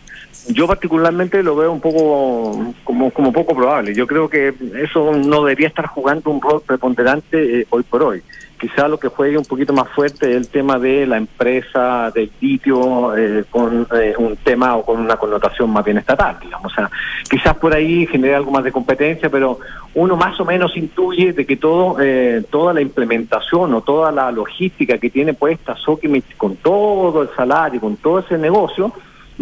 yo 0.48 0.66
particularmente 0.66 1.42
lo 1.42 1.56
veo 1.56 1.72
un 1.72 1.80
poco 1.80 2.74
como, 2.84 3.10
como 3.10 3.32
poco 3.32 3.54
probable. 3.54 3.94
Yo 3.94 4.06
creo 4.06 4.28
que 4.28 4.54
eso 4.82 5.12
no 5.12 5.44
debería 5.44 5.68
estar 5.68 5.86
jugando 5.86 6.30
un 6.30 6.40
rol 6.40 6.62
preponderante 6.66 7.60
eh, 7.60 7.66
hoy 7.70 7.82
por 7.82 8.02
hoy 8.02 8.22
quizá 8.62 8.86
lo 8.86 8.96
que 8.96 9.08
juegue 9.08 9.36
un 9.36 9.44
poquito 9.44 9.72
más 9.72 9.88
fuerte 9.88 10.30
es 10.30 10.36
el 10.36 10.46
tema 10.46 10.78
de 10.78 11.04
la 11.04 11.16
empresa 11.16 12.12
del 12.14 12.30
litio 12.40 13.16
eh, 13.16 13.44
con 13.50 13.88
eh, 13.92 14.14
un 14.16 14.36
tema 14.36 14.76
o 14.76 14.84
con 14.84 15.00
una 15.00 15.16
connotación 15.16 15.68
más 15.70 15.84
bien 15.84 15.98
estatal, 15.98 16.38
digamos. 16.40 16.70
O 16.70 16.74
sea, 16.76 16.88
quizás 17.28 17.56
por 17.56 17.74
ahí 17.74 18.06
genere 18.06 18.36
algo 18.36 18.52
más 18.52 18.62
de 18.62 18.70
competencia, 18.70 19.28
pero 19.28 19.58
uno 19.94 20.14
más 20.14 20.38
o 20.38 20.44
menos 20.44 20.76
intuye 20.76 21.32
de 21.32 21.44
que 21.44 21.56
todo 21.56 21.96
eh, 22.00 22.44
toda 22.50 22.72
la 22.72 22.80
implementación 22.80 23.74
o 23.74 23.80
toda 23.80 24.12
la 24.12 24.30
logística 24.30 24.96
que 24.96 25.10
tiene 25.10 25.34
puesta 25.34 25.74
Sokimich 25.74 26.36
con 26.36 26.54
todo 26.54 27.22
el 27.22 27.30
salario, 27.34 27.80
con 27.80 27.96
todo 27.96 28.20
ese 28.20 28.38
negocio, 28.38 28.92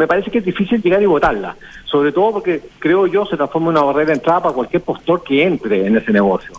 me 0.00 0.06
parece 0.06 0.30
que 0.30 0.38
es 0.38 0.44
difícil 0.46 0.80
llegar 0.80 1.02
y 1.02 1.04
votarla, 1.04 1.54
sobre 1.84 2.10
todo 2.10 2.32
porque 2.32 2.62
creo 2.78 3.06
yo 3.06 3.26
se 3.26 3.36
transforma 3.36 3.66
en 3.70 3.76
una 3.76 3.84
barrera 3.84 4.06
de 4.06 4.14
entrada 4.14 4.44
para 4.44 4.54
cualquier 4.54 4.80
postor 4.80 5.22
que 5.22 5.42
entre 5.42 5.86
en 5.86 5.94
ese 5.94 6.10
negocio. 6.10 6.52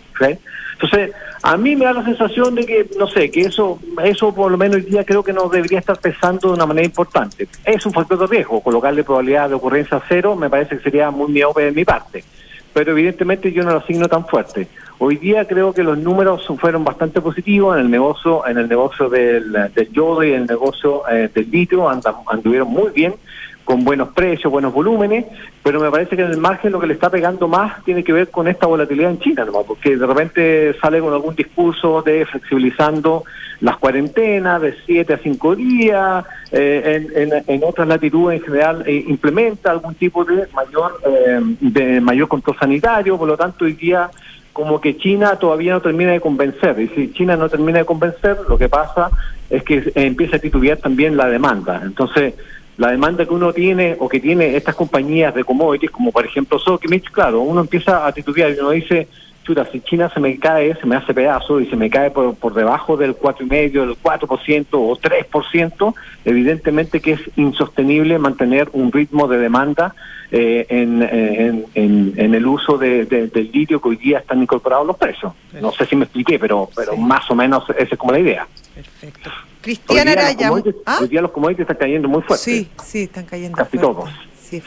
Entonces, 0.73 1.11
a 1.41 1.57
mí 1.57 1.75
me 1.75 1.85
da 1.85 1.93
la 1.93 2.05
sensación 2.05 2.53
de 2.53 2.67
que, 2.67 2.87
no 2.99 3.07
sé, 3.07 3.31
que 3.31 3.41
eso, 3.41 3.79
eso 4.03 4.31
por 4.31 4.51
lo 4.51 4.57
menos 4.59 4.75
hoy 4.75 4.83
día 4.83 5.03
creo 5.03 5.23
que 5.23 5.33
no 5.33 5.49
debería 5.49 5.79
estar 5.79 5.99
pesando 5.99 6.49
de 6.49 6.53
una 6.53 6.67
manera 6.67 6.85
importante. 6.85 7.47
Es 7.65 7.83
un 7.83 7.93
factor 7.93 8.19
de 8.19 8.27
riesgo, 8.27 8.61
colocarle 8.61 9.03
probabilidad 9.03 9.49
de 9.49 9.55
ocurrencia 9.55 9.99
cero 10.07 10.35
me 10.35 10.47
parece 10.47 10.77
que 10.77 10.83
sería 10.83 11.09
muy 11.09 11.31
miope 11.31 11.63
de 11.63 11.71
mi 11.71 11.83
parte, 11.83 12.23
pero 12.75 12.91
evidentemente 12.91 13.51
yo 13.51 13.63
no 13.63 13.71
lo 13.71 13.79
asigno 13.79 14.07
tan 14.07 14.27
fuerte. 14.27 14.67
Hoy 15.03 15.17
día 15.17 15.45
creo 15.45 15.73
que 15.73 15.81
los 15.81 15.97
números 15.97 16.45
fueron 16.59 16.83
bastante 16.83 17.21
positivos 17.21 17.75
en 17.75 17.85
el 17.85 17.89
negocio, 17.89 18.45
en 18.45 18.59
el 18.59 18.69
negocio 18.69 19.09
del, 19.09 19.51
del 19.73 19.91
yodo 19.91 20.23
y 20.23 20.33
el 20.33 20.45
negocio 20.45 21.01
eh, 21.09 21.27
del 21.33 21.49
litio, 21.49 21.89
anduvieron 21.89 22.67
muy 22.67 22.91
bien 22.91 23.15
con 23.63 23.83
buenos 23.83 24.09
precios, 24.09 24.51
buenos 24.51 24.71
volúmenes, 24.71 25.25
pero 25.63 25.79
me 25.79 25.89
parece 25.89 26.15
que 26.15 26.21
en 26.21 26.29
el 26.29 26.37
margen 26.37 26.71
lo 26.71 26.79
que 26.79 26.85
le 26.85 26.93
está 26.93 27.09
pegando 27.09 27.47
más 27.47 27.83
tiene 27.83 28.03
que 28.03 28.13
ver 28.13 28.29
con 28.29 28.47
esta 28.47 28.67
volatilidad 28.67 29.09
en 29.09 29.19
China, 29.19 29.45
¿no? 29.45 29.63
porque 29.63 29.97
de 29.97 30.05
repente 30.05 30.75
sale 30.79 30.99
con 30.99 31.11
algún 31.11 31.35
discurso 31.35 32.03
de 32.03 32.23
flexibilizando 32.27 33.23
las 33.61 33.77
cuarentenas 33.77 34.61
de 34.61 34.75
7 34.85 35.13
a 35.13 35.17
5 35.17 35.55
días, 35.55 36.25
eh, 36.51 37.07
en, 37.15 37.43
en, 37.47 37.63
otras 37.63 37.87
latitudes 37.87 38.39
en 38.39 38.45
general 38.45 38.83
eh, 38.85 39.03
implementa 39.07 39.71
algún 39.71 39.95
tipo 39.95 40.25
de 40.25 40.47
mayor, 40.53 40.99
eh, 41.07 41.39
de 41.59 42.01
mayor 42.01 42.27
control 42.27 42.57
sanitario, 42.59 43.17
por 43.17 43.27
lo 43.27 43.37
tanto 43.37 43.65
hoy 43.65 43.73
día 43.73 44.11
como 44.53 44.81
que 44.81 44.97
China 44.97 45.37
todavía 45.37 45.73
no 45.73 45.81
termina 45.81 46.11
de 46.11 46.19
convencer, 46.19 46.79
y 46.79 46.87
si 46.89 47.13
China 47.13 47.35
no 47.35 47.49
termina 47.49 47.79
de 47.79 47.85
convencer, 47.85 48.37
lo 48.47 48.57
que 48.57 48.69
pasa 48.69 49.09
es 49.49 49.63
que 49.63 49.91
empieza 49.95 50.37
a 50.37 50.39
titubear 50.39 50.77
también 50.77 51.17
la 51.17 51.27
demanda. 51.27 51.81
Entonces, 51.83 52.33
la 52.77 52.91
demanda 52.91 53.25
que 53.25 53.33
uno 53.33 53.53
tiene 53.53 53.95
o 53.99 54.07
que 54.09 54.19
tiene 54.19 54.55
estas 54.55 54.75
compañías 54.75 55.35
de 55.35 55.43
commodities, 55.43 55.91
como 55.91 56.11
por 56.11 56.25
ejemplo 56.25 56.57
Sokimich, 56.57 57.11
claro, 57.11 57.41
uno 57.41 57.61
empieza 57.61 58.05
a 58.05 58.11
titubear 58.11 58.51
y 58.51 58.59
uno 58.59 58.71
dice, 58.71 59.07
chuta, 59.43 59.65
si 59.71 59.81
China 59.81 60.09
se 60.13 60.19
me 60.19 60.37
cae, 60.37 60.75
se 60.75 60.85
me 60.85 60.95
hace 60.95 61.13
pedazo 61.13 61.59
y 61.59 61.67
se 61.67 61.75
me 61.75 61.89
cae 61.89 62.11
por, 62.11 62.35
por 62.35 62.53
debajo 62.53 62.97
del 62.97 63.15
4,5, 63.15 63.71
del 63.71 64.01
4% 64.01 64.65
o 64.73 64.97
3%, 64.97 65.93
evidentemente 66.25 66.99
que 66.99 67.13
es 67.13 67.21
insostenible 67.35 68.19
mantener 68.19 68.69
un 68.73 68.91
ritmo 68.91 69.27
de 69.27 69.37
demanda 69.37 69.95
eh, 70.31 70.65
en, 70.69 71.03
en, 71.03 71.65
en, 72.15 72.33
el 72.35 72.47
uso 72.47 72.77
de, 72.77 73.05
del 73.05 73.51
litio 73.51 73.81
que 73.81 73.89
hoy 73.89 73.97
día 73.97 74.19
están 74.19 74.41
incorporados 74.41 74.87
los 74.87 74.97
precios. 74.97 75.33
No 75.59 75.71
sé 75.73 75.85
si 75.85 75.95
me 75.95 76.05
expliqué, 76.05 76.39
pero, 76.39 76.69
pero 76.73 76.95
más 76.95 77.29
o 77.29 77.35
menos 77.35 77.65
esa 77.77 77.93
es 77.93 77.97
como 77.97 78.13
la 78.13 78.19
idea. 78.19 78.47
Perfecto. 78.73 79.29
Cristian 79.61 80.07
Araya. 80.07 80.49
¿Ah? 80.85 80.99
Hoy 81.01 81.07
día 81.07 81.21
los 81.21 81.31
commodities 81.31 81.61
están 81.61 81.77
cayendo 81.77 82.07
muy 82.07 82.21
fuerte. 82.21 82.43
Sí, 82.43 82.69
sí, 82.83 83.03
están 83.03 83.25
cayendo 83.25 83.57
Casi 83.57 83.77
todos. 83.77 84.09
Sí, 84.39 84.61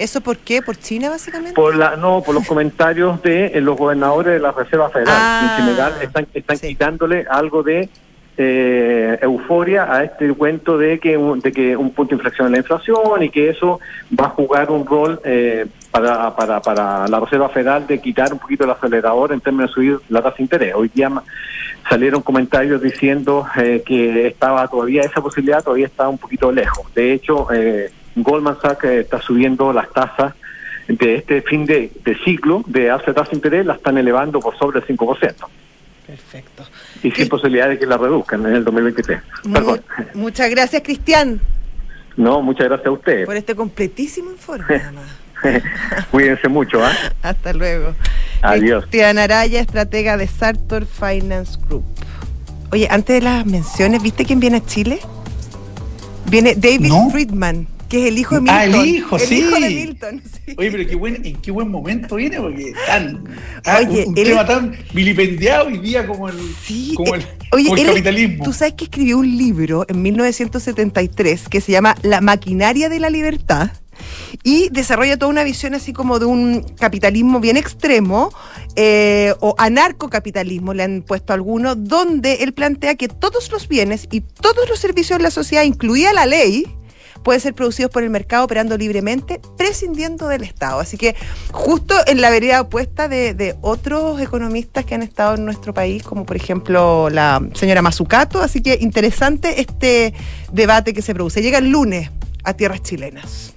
¿Eso 0.00 0.22
por 0.22 0.38
qué? 0.38 0.62
¿Por 0.62 0.78
China, 0.78 1.10
básicamente? 1.10 1.54
Por 1.54 1.76
la, 1.76 1.94
no, 1.94 2.22
por 2.22 2.34
los 2.34 2.46
comentarios 2.46 3.20
de 3.20 3.48
eh, 3.48 3.60
los 3.60 3.76
gobernadores 3.76 4.32
de 4.32 4.40
la 4.40 4.50
Reserva 4.50 4.88
Federal. 4.88 5.14
Ah, 5.14 5.56
en 5.58 5.64
general 5.66 5.92
están, 6.00 6.26
están 6.32 6.58
quitándole 6.58 7.26
algo 7.28 7.62
de 7.62 7.90
eh, 8.38 9.18
euforia 9.20 9.94
a 9.94 10.02
este 10.02 10.32
cuento 10.32 10.78
de 10.78 10.98
que, 10.98 11.18
de 11.18 11.52
que 11.52 11.76
un 11.76 11.90
punto 11.90 12.14
de 12.14 12.16
inflexión 12.16 12.46
en 12.46 12.52
la 12.52 12.58
inflación 12.60 13.22
y 13.22 13.28
que 13.28 13.50
eso 13.50 13.78
va 14.18 14.24
a 14.24 14.30
jugar 14.30 14.70
un 14.70 14.86
rol 14.86 15.20
eh, 15.22 15.66
para, 15.90 16.34
para, 16.34 16.62
para 16.62 17.06
la 17.06 17.20
Reserva 17.20 17.50
Federal 17.50 17.86
de 17.86 18.00
quitar 18.00 18.32
un 18.32 18.38
poquito 18.38 18.64
el 18.64 18.70
acelerador 18.70 19.34
en 19.34 19.42
términos 19.42 19.68
de 19.68 19.74
subir 19.74 19.98
la 20.08 20.22
tasa 20.22 20.36
de 20.38 20.44
interés. 20.44 20.74
Hoy 20.74 20.88
día 20.88 21.10
salieron 21.90 22.22
comentarios 22.22 22.80
diciendo 22.80 23.46
eh, 23.54 23.82
que 23.84 24.28
estaba 24.28 24.66
todavía 24.66 25.02
esa 25.02 25.20
posibilidad, 25.20 25.62
todavía 25.62 25.88
está 25.88 26.08
un 26.08 26.16
poquito 26.16 26.50
lejos. 26.50 26.86
De 26.94 27.12
hecho, 27.12 27.52
eh, 27.52 27.90
Goldman 28.16 28.60
Sachs 28.60 28.84
eh, 28.84 29.00
está 29.00 29.20
subiendo 29.20 29.72
las 29.72 29.90
tasas 29.90 30.34
de 30.88 31.16
este 31.16 31.42
fin 31.42 31.66
de, 31.66 31.92
ciclo 32.24 32.62
de 32.66 32.90
alza 32.90 33.06
de 33.06 33.14
tasa 33.14 33.30
de 33.30 33.36
interés, 33.36 33.66
la 33.66 33.74
están 33.74 33.96
elevando 33.98 34.40
por 34.40 34.56
sobre 34.58 34.80
el 34.80 34.86
5%. 34.86 35.34
Perfecto. 36.06 36.64
Y 37.02 37.12
sin 37.12 37.28
posibilidad 37.28 37.68
de 37.68 37.78
que 37.78 37.86
la 37.86 37.96
reduzcan 37.96 38.44
en 38.46 38.56
el 38.56 38.64
2023. 38.64 39.20
Muchas 40.14 40.50
gracias, 40.50 40.82
Cristian. 40.82 41.40
No, 42.16 42.42
muchas 42.42 42.66
gracias 42.66 42.88
a 42.88 42.90
usted. 42.90 43.24
Por 43.24 43.36
este 43.36 43.54
completísimo 43.54 44.30
informe, 44.30 44.64
Cuídense 46.10 46.48
mucho, 46.48 46.84
¿ah? 46.84 46.92
Hasta 47.22 47.52
luego. 47.52 47.94
Adiós. 48.42 48.84
Cristian 48.84 49.18
Araya, 49.18 49.60
estratega 49.60 50.16
de 50.16 50.26
Sartor 50.26 50.86
Finance 50.86 51.58
Group. 51.68 51.84
Oye, 52.72 52.88
antes 52.90 53.16
de 53.16 53.22
las 53.22 53.46
menciones, 53.46 54.02
¿viste 54.02 54.24
quién 54.24 54.40
viene 54.40 54.58
a 54.58 54.64
Chile? 54.64 55.00
Viene 56.28 56.54
David 56.54 56.92
Friedman, 57.10 57.66
que 57.90 57.98
es 57.98 58.06
el 58.06 58.18
hijo 58.18 58.36
de 58.36 58.40
Milton. 58.42 58.56
Ah, 58.56 58.64
el 58.64 58.86
hijo, 58.86 59.16
el 59.16 59.22
sí. 59.22 59.34
hijo 59.40 59.60
de 59.60 59.68
Milton, 59.68 60.22
Oye, 60.56 60.70
pero 60.70 60.86
qué 60.86 60.94
buen, 60.94 61.26
en 61.26 61.36
qué 61.36 61.50
buen 61.50 61.68
momento 61.68 62.14
viene, 62.14 62.40
porque 62.40 62.72
tan, 62.86 63.24
ah, 63.66 63.80
un, 63.86 64.14
tema 64.14 64.46
tan 64.46 64.78
vilipendiado 64.94 65.66
hoy 65.66 65.78
día 65.78 66.06
como 66.06 66.28
el, 66.28 66.36
como 66.94 67.16
el, 67.16 67.26
oye, 67.50 67.84
capitalismo. 67.84 68.44
Tú 68.44 68.52
sabes 68.52 68.74
que 68.74 68.84
escribió 68.84 69.18
un 69.18 69.36
libro 69.36 69.84
en 69.88 70.00
1973 70.00 71.48
que 71.48 71.60
se 71.60 71.72
llama 71.72 71.96
La 72.02 72.20
maquinaria 72.20 72.88
de 72.88 73.00
la 73.00 73.10
libertad 73.10 73.72
y 74.44 74.68
desarrolla 74.70 75.18
toda 75.18 75.30
una 75.30 75.42
visión 75.42 75.74
así 75.74 75.92
como 75.92 76.20
de 76.20 76.26
un 76.26 76.62
capitalismo 76.78 77.40
bien 77.40 77.56
extremo 77.56 78.32
eh, 78.76 79.34
o 79.40 79.56
anarcocapitalismo, 79.58 80.74
le 80.74 80.84
han 80.84 81.02
puesto 81.02 81.32
algunos, 81.32 81.76
donde 81.76 82.34
él 82.34 82.52
plantea 82.52 82.94
que 82.94 83.08
todos 83.08 83.50
los 83.50 83.66
bienes 83.66 84.06
y 84.12 84.20
todos 84.20 84.68
los 84.68 84.78
servicios 84.78 85.18
de 85.18 85.24
la 85.24 85.30
sociedad, 85.30 85.64
incluida 85.64 86.12
la 86.12 86.26
ley, 86.26 86.66
pueden 87.22 87.40
ser 87.40 87.54
producidos 87.54 87.90
por 87.90 88.02
el 88.02 88.10
mercado 88.10 88.44
operando 88.44 88.76
libremente, 88.76 89.40
prescindiendo 89.56 90.28
del 90.28 90.42
Estado. 90.42 90.80
Así 90.80 90.96
que 90.96 91.14
justo 91.52 91.94
en 92.06 92.20
la 92.20 92.30
vereda 92.30 92.60
opuesta 92.62 93.08
de, 93.08 93.34
de 93.34 93.56
otros 93.60 94.20
economistas 94.20 94.84
que 94.84 94.94
han 94.94 95.02
estado 95.02 95.34
en 95.34 95.44
nuestro 95.44 95.74
país, 95.74 96.02
como 96.02 96.24
por 96.24 96.36
ejemplo 96.36 97.10
la 97.10 97.40
señora 97.54 97.82
Mazucato. 97.82 98.42
Así 98.42 98.62
que 98.62 98.78
interesante 98.80 99.60
este 99.60 100.14
debate 100.52 100.92
que 100.94 101.02
se 101.02 101.14
produce. 101.14 101.42
Llega 101.42 101.58
el 101.58 101.70
lunes 101.70 102.10
a 102.44 102.54
tierras 102.54 102.82
chilenas. 102.82 103.52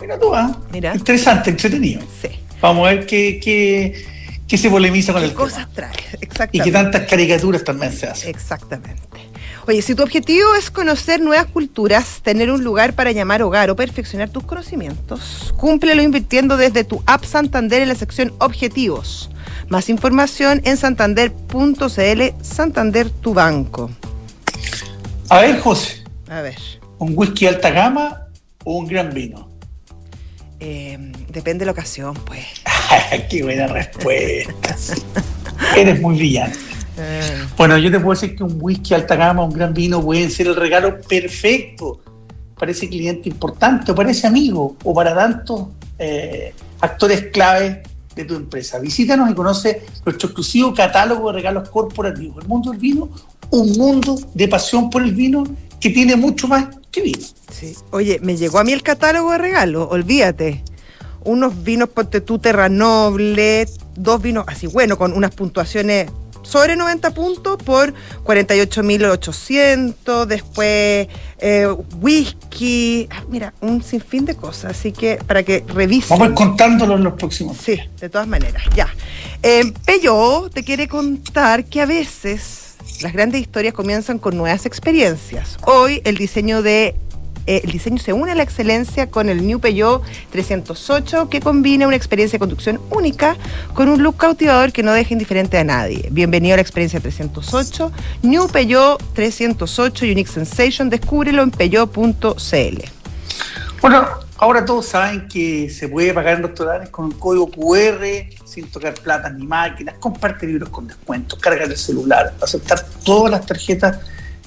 Mira 0.00 0.18
tú, 0.18 0.34
¿ah? 0.34 0.60
Mira. 0.72 0.94
Interesante, 0.94 1.50
entretenido. 1.50 2.00
Sí. 2.22 2.28
Vamos 2.60 2.86
a 2.86 2.90
ver 2.94 3.06
qué, 3.06 3.40
qué, 3.42 4.04
qué 4.46 4.56
se 4.58 4.70
polemiza 4.70 5.12
con 5.12 5.22
¿Qué 5.22 5.28
el 5.28 5.34
cosas 5.34 5.58
tema. 5.74 5.90
trae? 5.90 5.92
Y 6.20 6.24
Exactamente. 6.24 6.62
que 6.64 6.72
tantas 6.72 7.02
caricaturas 7.08 7.64
también 7.64 7.92
se 7.92 8.06
hacen. 8.06 8.30
Exactamente. 8.30 9.02
Oye, 9.68 9.82
si 9.82 9.94
tu 9.94 10.02
objetivo 10.02 10.54
es 10.54 10.70
conocer 10.70 11.20
nuevas 11.20 11.44
culturas, 11.44 12.20
tener 12.22 12.50
un 12.50 12.64
lugar 12.64 12.94
para 12.94 13.12
llamar 13.12 13.42
hogar 13.42 13.68
o 13.68 13.76
perfeccionar 13.76 14.30
tus 14.30 14.42
conocimientos, 14.44 15.52
cúmplelo 15.58 16.00
invirtiendo 16.00 16.56
desde 16.56 16.84
tu 16.84 17.02
app 17.04 17.22
Santander 17.24 17.82
en 17.82 17.88
la 17.88 17.94
sección 17.94 18.32
Objetivos. 18.38 19.28
Más 19.68 19.90
información 19.90 20.62
en 20.64 20.78
santander.cl, 20.78 22.22
Santander 22.40 23.10
tu 23.10 23.34
banco. 23.34 23.90
A 25.28 25.40
ver, 25.42 25.60
José, 25.60 26.02
A 26.30 26.40
ver, 26.40 26.56
¿un 26.96 27.12
whisky 27.14 27.46
alta 27.46 27.68
gama 27.68 28.22
o 28.64 28.78
un 28.78 28.86
gran 28.86 29.12
vino? 29.12 29.50
eh, 30.60 30.96
depende 31.28 31.58
de 31.60 31.66
la 31.66 31.72
ocasión, 31.72 32.14
pues. 32.14 32.46
¡Qué 33.28 33.42
buena 33.42 33.66
respuesta! 33.66 34.74
Eres 35.76 36.00
muy 36.00 36.16
brillante. 36.16 36.67
Bueno, 37.56 37.78
yo 37.78 37.90
te 37.90 38.00
puedo 38.00 38.18
decir 38.18 38.36
que 38.36 38.42
un 38.42 38.58
whisky 38.60 38.94
alta 38.94 39.16
gama, 39.16 39.44
un 39.44 39.52
gran 39.52 39.72
vino 39.72 40.02
pueden 40.02 40.30
ser 40.30 40.48
el 40.48 40.56
regalo 40.56 41.00
perfecto 41.00 42.00
para 42.58 42.72
ese 42.72 42.88
cliente 42.88 43.28
importante 43.28 43.92
o 43.92 43.94
para 43.94 44.10
ese 44.10 44.26
amigo 44.26 44.76
o 44.82 44.94
para 44.94 45.14
tantos 45.14 45.68
eh, 45.98 46.52
actores 46.80 47.26
clave 47.32 47.82
de 48.14 48.24
tu 48.24 48.34
empresa. 48.34 48.78
Visítanos 48.80 49.30
y 49.30 49.34
conoce 49.34 49.82
nuestro 50.04 50.28
exclusivo 50.28 50.74
catálogo 50.74 51.28
de 51.28 51.34
regalos 51.34 51.68
corporativos. 51.68 52.42
El 52.42 52.48
mundo 52.48 52.70
del 52.70 52.80
vino, 52.80 53.08
un 53.50 53.72
mundo 53.72 54.18
de 54.34 54.48
pasión 54.48 54.90
por 54.90 55.02
el 55.02 55.14
vino 55.14 55.44
que 55.80 55.90
tiene 55.90 56.16
mucho 56.16 56.48
más 56.48 56.66
que 56.90 57.02
vino. 57.02 57.24
Sí. 57.52 57.74
Oye, 57.92 58.18
me 58.22 58.36
llegó 58.36 58.58
a 58.58 58.64
mí 58.64 58.72
el 58.72 58.82
catálogo 58.82 59.30
de 59.32 59.38
regalos, 59.38 59.88
olvídate. 59.90 60.64
Unos 61.24 61.62
vinos, 61.62 61.90
ponte 61.90 62.20
tú, 62.20 62.38
Terra 62.38 62.68
Noble, 62.68 63.68
dos 63.94 64.22
vinos 64.22 64.44
así, 64.48 64.66
bueno, 64.66 64.96
con 64.96 65.12
unas 65.12 65.34
puntuaciones 65.34 66.10
sobre 66.48 66.76
90 66.76 67.12
puntos 67.12 67.62
por 67.62 67.92
48.800, 68.24 70.24
después 70.24 71.08
eh, 71.38 71.66
whisky, 72.00 73.06
ah, 73.10 73.22
mira, 73.28 73.52
un 73.60 73.82
sinfín 73.82 74.24
de 74.24 74.34
cosas, 74.34 74.76
así 74.76 74.92
que 74.92 75.18
para 75.26 75.42
que 75.42 75.62
revisen. 75.68 76.18
Vamos 76.18 76.28
a 76.28 76.30
ir 76.30 76.34
contándolo 76.34 76.96
en 76.96 77.04
los 77.04 77.12
próximos. 77.14 77.58
Sí, 77.58 77.78
de 78.00 78.08
todas 78.08 78.26
maneras, 78.26 78.62
ya. 78.74 78.88
Eh, 79.42 79.72
Peyo 79.84 80.48
te 80.48 80.64
quiere 80.64 80.88
contar 80.88 81.66
que 81.66 81.82
a 81.82 81.86
veces 81.86 82.76
las 83.02 83.12
grandes 83.12 83.42
historias 83.42 83.74
comienzan 83.74 84.18
con 84.18 84.36
nuevas 84.36 84.64
experiencias. 84.64 85.58
Hoy 85.66 86.00
el 86.04 86.16
diseño 86.16 86.62
de 86.62 86.96
eh, 87.48 87.62
el 87.64 87.72
diseño 87.72 87.96
se 87.96 88.12
une 88.12 88.32
a 88.32 88.34
la 88.34 88.42
excelencia 88.42 89.10
con 89.10 89.30
el 89.30 89.46
New 89.46 89.58
Peugeot 89.58 90.02
308 90.32 91.30
que 91.30 91.40
combina 91.40 91.86
una 91.86 91.96
experiencia 91.96 92.36
de 92.36 92.40
conducción 92.40 92.78
única 92.90 93.38
con 93.72 93.88
un 93.88 94.02
look 94.02 94.18
cautivador 94.18 94.70
que 94.70 94.82
no 94.82 94.92
deja 94.92 95.14
indiferente 95.14 95.56
a 95.56 95.64
nadie. 95.64 96.08
Bienvenido 96.10 96.52
a 96.52 96.56
la 96.56 96.60
experiencia 96.60 97.00
308, 97.00 97.90
New 98.20 98.48
Peugeot 98.48 99.02
308 99.14 100.04
Unique 100.04 100.30
Sensation, 100.30 100.90
descúbrelo 100.90 101.42
en 101.42 101.50
peugeot.cl. 101.50 102.82
Bueno, 103.80 104.06
ahora 104.36 104.66
todos 104.66 104.84
saben 104.84 105.26
que 105.26 105.70
se 105.70 105.88
puede 105.88 106.12
pagar 106.12 106.36
en 106.36 106.42
restaurantes 106.42 106.90
con 106.90 107.06
un 107.06 107.12
código 107.12 107.50
QR, 107.50 108.04
sin 108.44 108.70
tocar 108.70 108.92
plata 108.92 109.30
ni 109.30 109.46
máquinas, 109.46 109.94
comparte 109.98 110.46
libros 110.46 110.68
con 110.68 110.86
descuentos, 110.86 111.38
cargar 111.38 111.70
el 111.70 111.78
celular, 111.78 112.34
aceptar 112.42 112.84
todas 113.02 113.30
las 113.30 113.46
tarjetas 113.46 114.00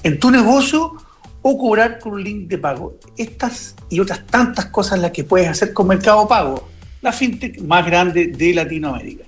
en 0.04 0.20
tu 0.20 0.30
negocio 0.30 1.01
o 1.42 1.58
cobrar 1.58 1.98
con 1.98 2.12
un 2.12 2.24
link 2.24 2.48
de 2.48 2.58
pago. 2.58 2.98
Estas 3.16 3.74
y 3.90 4.00
otras 4.00 4.26
tantas 4.26 4.66
cosas 4.66 5.00
las 5.00 5.10
que 5.10 5.24
puedes 5.24 5.48
hacer 5.48 5.72
con 5.72 5.88
Mercado 5.88 6.26
Pago, 6.26 6.68
la 7.00 7.12
fintech 7.12 7.60
más 7.60 7.84
grande 7.84 8.28
de 8.28 8.54
Latinoamérica. 8.54 9.24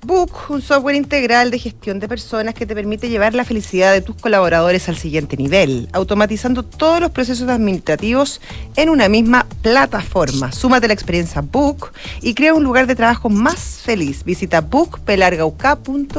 Book, 0.00 0.30
un 0.50 0.62
software 0.62 0.94
integral 0.94 1.50
de 1.50 1.58
gestión 1.58 1.98
de 1.98 2.06
personas 2.06 2.54
que 2.54 2.66
te 2.66 2.74
permite 2.76 3.08
llevar 3.08 3.34
la 3.34 3.44
felicidad 3.44 3.92
de 3.92 4.00
tus 4.00 4.14
colaboradores 4.14 4.88
al 4.88 4.96
siguiente 4.96 5.36
nivel, 5.36 5.88
automatizando 5.92 6.62
todos 6.62 7.00
los 7.00 7.10
procesos 7.10 7.48
administrativos 7.48 8.40
en 8.76 8.90
una 8.90 9.08
misma 9.08 9.44
plataforma. 9.60 10.52
Súmate 10.52 10.86
a 10.86 10.88
la 10.88 10.94
experiencia 10.94 11.40
Book 11.40 11.90
y 12.22 12.34
crea 12.34 12.54
un 12.54 12.62
lugar 12.62 12.86
de 12.86 12.94
trabajo 12.94 13.28
más 13.28 13.80
feliz. 13.82 14.22
Visita 14.24 14.60
bookpelargauca.cl. 14.60 16.18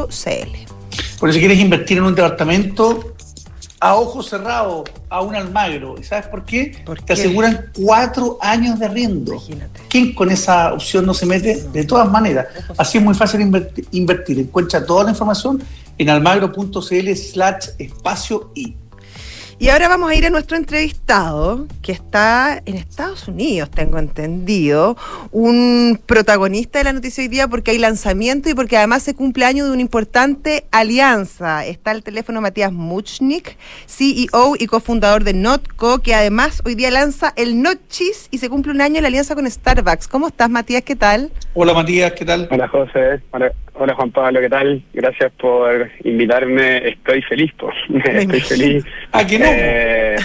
Por 1.19 1.33
si 1.33 1.39
quieres 1.39 1.59
invertir 1.59 1.99
en 1.99 2.03
un 2.03 2.15
departamento 2.15 3.15
a 3.81 3.95
ojo 3.95 4.21
cerrado, 4.21 4.83
a 5.09 5.21
un 5.21 5.35
Almagro. 5.35 5.95
¿Y 5.99 6.03
sabes 6.03 6.27
por 6.27 6.43
qué? 6.45 6.81
¿Por 6.85 7.01
Te 7.01 7.13
aseguran 7.13 7.67
cuatro 7.81 8.37
años 8.41 8.77
de 8.79 8.85
arriendo. 8.85 9.33
Imagínate. 9.33 9.81
¿Quién 9.89 10.13
con 10.13 10.29
esa 10.31 10.73
opción 10.73 11.05
no 11.05 11.13
se 11.13 11.25
mete? 11.25 11.63
De 11.71 11.83
todas 11.85 12.09
maneras. 12.09 12.47
Así 12.77 12.97
es 12.97 13.03
muy 13.03 13.13
fácil 13.13 13.41
inverti- 13.41 13.85
invertir. 13.91 14.39
Encuentra 14.39 14.85
toda 14.85 15.05
la 15.05 15.11
información 15.11 15.61
en 15.97 16.09
almagro.cl 16.09 17.15
slash 17.15 17.67
espacio 17.77 18.51
y. 18.55 18.75
Y 19.61 19.67
ahora 19.67 19.89
vamos 19.89 20.09
a 20.09 20.15
ir 20.15 20.25
a 20.25 20.29
nuestro 20.29 20.55
entrevistado, 20.55 21.67
que 21.81 21.91
está 21.91 22.61
en 22.65 22.75
Estados 22.77 23.27
Unidos, 23.27 23.69
tengo 23.69 23.99
entendido, 23.99 24.95
un 25.33 25.99
protagonista 26.05 26.79
de 26.79 26.85
la 26.85 26.93
noticia 26.93 27.23
hoy 27.23 27.27
día 27.27 27.45
porque 27.49 27.71
hay 27.71 27.77
lanzamiento 27.77 28.49
y 28.49 28.53
porque 28.53 28.77
además 28.77 29.03
se 29.03 29.15
cumple 29.15 29.43
año 29.43 29.65
de 29.65 29.71
una 29.71 29.81
importante 29.81 30.65
alianza. 30.71 31.65
Está 31.65 31.91
el 31.91 32.03
teléfono 32.03 32.39
Matías 32.39 32.71
Muchnik, 32.71 33.57
CEO 33.85 34.55
y 34.57 34.65
cofundador 34.67 35.25
de 35.25 35.33
Notco, 35.33 35.99
que 35.99 36.15
además 36.15 36.61
hoy 36.63 36.75
día 36.75 36.89
lanza 36.89 37.33
el 37.35 37.61
Not 37.61 37.79
y 38.31 38.37
se 38.37 38.49
cumple 38.49 38.71
un 38.71 38.79
año 38.79 39.01
la 39.01 39.07
alianza 39.09 39.35
con 39.35 39.49
Starbucks. 39.49 40.07
¿Cómo 40.07 40.29
estás, 40.29 40.49
Matías? 40.49 40.83
¿Qué 40.83 40.95
tal? 40.95 41.33
Hola 41.53 41.73
Matías, 41.73 42.13
¿qué 42.13 42.25
tal? 42.25 42.47
Hola 42.51 42.67
José, 42.67 43.19
hola, 43.31 43.51
hola, 43.73 43.93
Juan 43.95 44.11
Pablo, 44.11 44.39
¿qué 44.39 44.49
tal? 44.49 44.83
Gracias 44.93 45.31
por 45.33 45.89
invitarme, 46.03 46.89
estoy 46.89 47.21
feliz, 47.23 47.51
po. 47.53 47.71
estoy 47.89 48.23
imagino. 48.23 48.45
feliz. 48.45 48.83
Ah, 49.11 49.25
que 49.25 49.39
no. 49.39 49.45
Eh, 49.49 50.15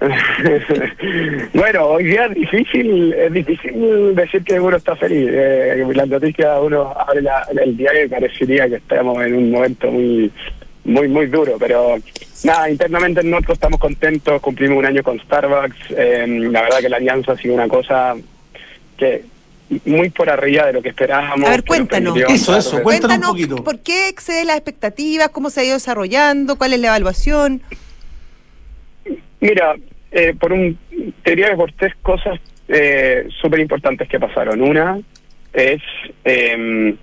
bueno, 1.54 1.84
hoy 1.86 2.04
día 2.04 2.26
es 2.26 2.34
difícil, 2.34 3.12
es 3.14 3.32
difícil 3.32 4.14
decir 4.16 4.42
que 4.42 4.58
uno 4.58 4.76
está 4.76 4.96
feliz. 4.96 5.28
Eh, 5.30 5.84
las 5.94 6.08
noticias, 6.08 6.58
uno 6.60 6.92
abre 6.98 7.22
la- 7.22 7.46
el 7.62 7.76
diario 7.76 8.04
y 8.04 8.08
parecería 8.08 8.68
que 8.68 8.76
estamos 8.76 9.24
en 9.24 9.34
un 9.36 9.50
momento 9.50 9.90
muy 9.90 10.30
muy 10.84 11.06
muy 11.06 11.26
duro, 11.26 11.56
pero 11.60 11.96
nada, 12.44 12.68
internamente 12.70 13.20
en 13.20 13.30
Notco 13.30 13.52
estamos 13.52 13.78
contentos, 13.78 14.40
cumplimos 14.40 14.78
un 14.78 14.86
año 14.86 15.02
con 15.02 15.20
Starbucks, 15.20 15.76
eh, 15.96 16.26
la 16.50 16.62
verdad 16.62 16.78
que 16.80 16.88
la 16.88 16.96
alianza 16.96 17.32
ha 17.32 17.36
sido 17.36 17.54
una 17.54 17.68
cosa 17.68 18.14
que 18.96 19.22
muy 19.84 20.10
por 20.10 20.30
arriba 20.30 20.66
de 20.66 20.72
lo 20.72 20.82
que 20.82 20.88
esperábamos. 20.90 21.46
A 21.46 21.50
ver, 21.50 21.64
cuéntanos. 21.64 22.16
Eso, 22.28 22.56
eso, 22.56 22.82
Cuéntanos 22.82 23.18
un 23.18 23.34
poquito. 23.34 23.56
¿por 23.64 23.78
qué 23.80 24.08
excede 24.08 24.44
las 24.44 24.56
expectativas? 24.56 25.28
¿Cómo 25.28 25.50
se 25.50 25.60
ha 25.60 25.64
ido 25.64 25.74
desarrollando? 25.74 26.56
¿Cuál 26.56 26.72
es 26.72 26.80
la 26.80 26.88
evaluación? 26.88 27.60
Mira, 29.40 29.74
eh, 30.10 30.34
por 30.38 30.52
un, 30.52 30.78
te 31.22 31.30
diría 31.30 31.50
que 31.50 31.56
por 31.56 31.72
tres 31.72 31.94
cosas 32.02 32.40
eh, 32.68 33.28
súper 33.40 33.60
importantes 33.60 34.08
que 34.08 34.18
pasaron. 34.18 34.60
Una 34.62 34.98
es, 35.52 35.80
eh, 36.24 36.94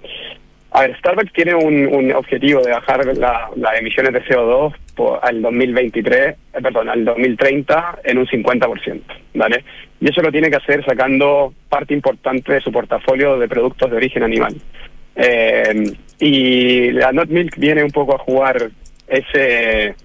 a 0.72 0.82
ver, 0.82 0.98
Starbucks 1.00 1.34
tiene 1.34 1.56
un, 1.56 1.88
un 1.88 2.12
objetivo 2.14 2.62
de 2.62 2.72
bajar 2.72 3.06
la- 3.18 3.50
las 3.56 3.80
emisiones 3.80 4.14
de 4.14 4.24
CO2 4.26 4.74
por- 4.96 5.20
al 5.22 5.42
2023, 5.42 6.28
eh, 6.30 6.36
perdón, 6.62 6.90
al 6.90 7.04
2030 7.06 8.00
en 8.04 8.18
un 8.18 8.26
50%, 8.28 9.02
¿vale? 9.34 9.64
Y 10.02 10.10
eso 10.10 10.22
lo 10.22 10.32
tiene 10.32 10.50
que 10.50 10.56
hacer 10.58 10.84
sacando 10.86 11.54
parte 11.70 11.94
importante 11.94 12.54
de 12.54 12.62
su 12.62 12.72
portafolio 12.72 13.38
de 13.38 13.48
productos 13.48 13.90
de 13.92 13.98
origen 13.98 14.24
animal. 14.24 14.56
Eh, 15.16 15.94
y 16.20 16.92
la 16.92 17.12
Not 17.12 17.30
Milk 17.30 17.56
viene 17.58 17.84
un 17.84 17.92
poco 17.92 18.16
a 18.16 18.20
jugar 18.20 18.70
ese 19.08 19.96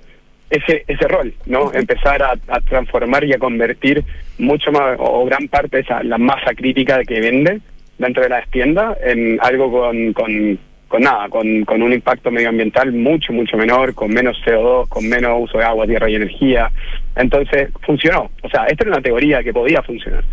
ese 0.51 0.85
ese 0.87 1.09
rol, 1.09 1.33
¿no? 1.47 1.73
Empezar 1.73 2.23
a, 2.23 2.33
a 2.49 2.61
transformar 2.61 3.25
y 3.25 3.33
a 3.33 3.39
convertir 3.39 4.03
mucho 4.39 4.73
más 4.73 4.97
o 4.99 5.25
gran 5.27 5.47
parte 5.49 5.77
de 5.79 5.83
esa 5.83 6.03
la 6.03 6.19
masa 6.19 6.53
crítica 6.55 7.03
que 7.05 7.21
vende 7.21 7.61
dentro 7.99 8.23
de 8.23 8.29
las 8.31 8.49
tiendas 8.51 8.97
en 9.03 9.39
algo 9.43 9.71
con, 9.71 10.13
con, 10.13 10.59
con 10.91 11.03
nada, 11.03 11.29
con, 11.29 11.65
con 11.65 11.81
un 11.83 11.93
impacto 11.93 12.33
medioambiental 12.33 12.91
mucho, 12.93 13.33
mucho 13.33 13.57
menor, 13.57 13.95
con 13.95 14.11
menos 14.13 14.37
CO2, 14.45 14.89
con 14.89 15.09
menos 15.09 15.39
uso 15.45 15.59
de 15.59 15.65
agua, 15.65 15.87
tierra 15.87 16.11
y 16.11 16.17
energía. 16.17 16.69
Entonces, 17.15 17.69
funcionó. 17.87 18.29
O 18.43 18.49
sea, 18.51 18.65
esta 18.65 18.83
era 18.83 18.91
una 18.95 19.01
teoría 19.01 19.41
que 19.45 19.53
podía 19.53 19.83
funcionar, 19.83 20.25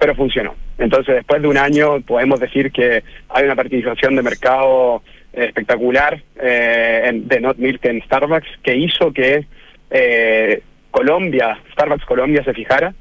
pero 0.00 0.16
funcionó. 0.16 0.56
Entonces, 0.78 1.14
después 1.14 1.40
de 1.40 1.46
un 1.46 1.56
año, 1.56 2.00
podemos 2.00 2.40
decir 2.40 2.72
que 2.72 3.04
hay 3.28 3.44
una 3.44 3.54
participación 3.54 4.16
de 4.16 4.22
mercado 4.22 5.00
eh, 5.32 5.44
espectacular 5.44 6.20
eh, 6.42 7.02
en- 7.04 7.28
de 7.28 7.40
Not 7.40 7.58
Milk 7.58 7.84
en 7.84 8.02
Starbucks 8.02 8.48
que 8.64 8.74
hizo 8.76 9.12
que 9.12 9.44
eh, 9.92 10.60
Colombia, 10.90 11.56
Starbucks 11.72 12.04
Colombia 12.04 12.42
se 12.42 12.52
fijara 12.52 12.92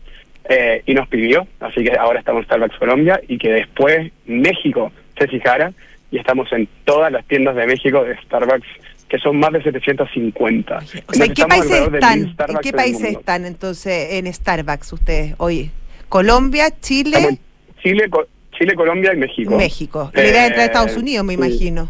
eh, 0.47 0.83
y 0.85 0.93
nos 0.93 1.07
pidió, 1.07 1.47
así 1.59 1.83
que 1.83 1.91
ahora 1.97 2.19
estamos 2.19 2.45
Starbucks 2.45 2.77
Colombia 2.77 3.19
y 3.27 3.39
que 3.39 3.49
después 3.51 4.11
México 4.27 4.91
se 5.17 5.27
fijara 5.27 5.71
y 6.11 6.17
estamos 6.17 6.51
en 6.51 6.67
todas 6.85 7.11
las 7.11 7.25
tiendas 7.25 7.55
de 7.55 7.67
México 7.67 8.03
de 8.03 8.15
Starbucks 8.23 8.67
que 9.09 9.17
son 9.17 9.39
más 9.39 9.51
de 9.51 9.63
750. 9.63 10.77
O 11.07 11.13
sea, 11.13 11.25
¿en 11.25 11.33
qué 11.33 11.45
países 11.45 11.81
están? 11.91 12.19
¿En 12.19 12.57
qué 12.61 12.71
países 12.71 13.11
están 13.17 13.45
entonces 13.45 14.13
en 14.13 14.31
Starbucks 14.31 14.93
ustedes? 14.93 15.33
Oye, 15.37 15.71
Colombia, 16.09 16.69
Chile. 16.79 17.39
Chile, 17.81 18.09
Chile, 18.51 18.75
Colombia 18.75 19.13
y 19.13 19.17
México. 19.17 19.57
México. 19.57 20.11
La 20.13 20.23
idea 20.23 20.41
de 20.41 20.47
entrar 20.47 20.61
a 20.61 20.65
Estados 20.65 20.95
eh, 20.95 20.99
Unidos, 20.99 21.25
me 21.25 21.33
imagino. 21.33 21.89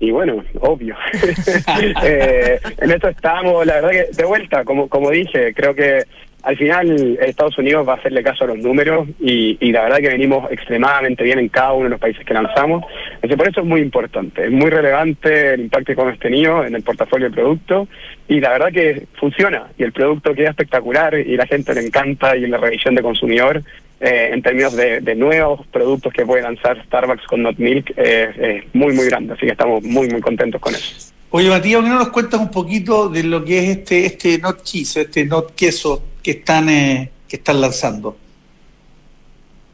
Y 0.00 0.10
bueno, 0.10 0.44
obvio. 0.60 0.96
Eh, 2.02 2.58
en 2.78 2.90
esto 2.90 3.08
estamos, 3.08 3.64
la 3.64 3.74
verdad 3.74 3.90
que 3.90 4.06
de 4.16 4.24
vuelta, 4.24 4.64
como, 4.64 4.88
como 4.88 5.10
dije, 5.10 5.54
creo 5.54 5.74
que 5.74 6.04
al 6.42 6.56
final 6.56 7.18
Estados 7.20 7.58
Unidos 7.58 7.86
va 7.86 7.94
a 7.94 7.96
hacerle 7.96 8.22
caso 8.22 8.44
a 8.44 8.48
los 8.48 8.58
números 8.58 9.08
y, 9.18 9.72
la 9.72 9.82
verdad 9.82 9.98
que 9.98 10.08
venimos 10.08 10.50
extremadamente 10.50 11.22
bien 11.24 11.38
en 11.38 11.48
cada 11.48 11.72
uno 11.72 11.84
de 11.84 11.90
los 11.90 12.00
países 12.00 12.24
que 12.24 12.34
lanzamos. 12.34 12.84
Entonces, 13.14 13.36
por 13.36 13.48
eso 13.48 13.60
es 13.60 13.66
muy 13.66 13.80
importante, 13.80 14.44
es 14.44 14.50
muy 14.50 14.70
relevante 14.70 15.54
el 15.54 15.60
impacto 15.60 15.94
que 15.94 16.00
hemos 16.00 16.18
tenido 16.18 16.64
en 16.64 16.74
el 16.74 16.82
portafolio 16.82 17.28
de 17.28 17.34
producto 17.34 17.88
y 18.28 18.40
la 18.40 18.50
verdad 18.50 18.72
que 18.72 19.06
funciona 19.14 19.66
y 19.78 19.82
el 19.82 19.92
producto 19.92 20.34
queda 20.34 20.50
espectacular 20.50 21.14
y 21.14 21.36
la 21.36 21.46
gente 21.46 21.74
le 21.74 21.86
encanta 21.86 22.36
y 22.36 22.46
la 22.46 22.58
revisión 22.58 22.94
de 22.94 23.02
consumidor 23.02 23.62
eh, 24.00 24.30
en 24.32 24.42
términos 24.42 24.74
de, 24.74 25.14
nuevos 25.14 25.66
productos 25.66 26.12
que 26.12 26.24
puede 26.24 26.42
lanzar 26.42 26.82
Starbucks 26.86 27.26
con 27.26 27.42
Not 27.42 27.58
Milk 27.58 27.92
es 27.96 28.64
muy 28.72 28.94
muy 28.94 29.06
grande, 29.06 29.34
así 29.34 29.44
que 29.44 29.52
estamos 29.52 29.82
muy 29.82 30.08
muy 30.08 30.20
contentos 30.20 30.60
con 30.60 30.74
eso. 30.74 31.12
Oye, 31.32 31.48
Matías, 31.48 31.76
¿por 31.76 31.84
qué 31.84 31.90
no 31.90 31.98
nos 32.00 32.08
cuentas 32.08 32.40
un 32.40 32.50
poquito 32.50 33.08
de 33.08 33.22
lo 33.22 33.44
que 33.44 33.58
es 33.58 33.68
este 33.78 34.04
este 34.04 34.38
Not 34.38 34.64
Cheese, 34.64 35.02
este 35.02 35.24
Not 35.24 35.54
Queso 35.54 36.02
que 36.24 36.32
están 36.32 36.68
eh, 36.68 37.08
que 37.28 37.36
están 37.36 37.60
lanzando? 37.60 38.16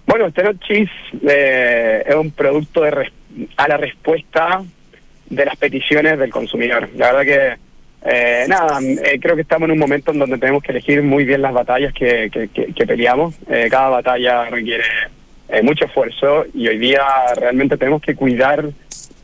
Bueno, 0.06 0.26
este 0.26 0.42
Not 0.42 0.60
Cheese 0.60 0.90
eh, 1.26 2.04
es 2.06 2.14
un 2.14 2.30
producto 2.32 2.82
de 2.82 3.10
a 3.56 3.68
la 3.68 3.78
respuesta 3.78 4.62
de 5.30 5.44
las 5.46 5.56
peticiones 5.56 6.18
del 6.18 6.30
consumidor. 6.30 6.90
La 6.94 7.12
verdad 7.12 7.58
que 8.02 8.08
eh, 8.08 8.44
nada, 8.48 8.78
creo 9.18 9.34
que 9.34 9.40
estamos 9.40 9.66
en 9.68 9.72
un 9.72 9.78
momento 9.78 10.12
en 10.12 10.18
donde 10.18 10.36
tenemos 10.36 10.62
que 10.62 10.72
elegir 10.72 11.02
muy 11.02 11.24
bien 11.24 11.40
las 11.40 11.54
batallas 11.54 11.94
que, 11.94 12.30
que, 12.52 12.86
peleamos. 12.86 13.34
cada 13.70 13.88
batalla 13.88 14.50
requiere 14.50 14.84
mucho 15.62 15.86
esfuerzo 15.86 16.44
y 16.52 16.68
hoy 16.68 16.78
día 16.78 17.02
realmente 17.34 17.78
tenemos 17.78 18.02
que 18.02 18.14
cuidar 18.14 18.66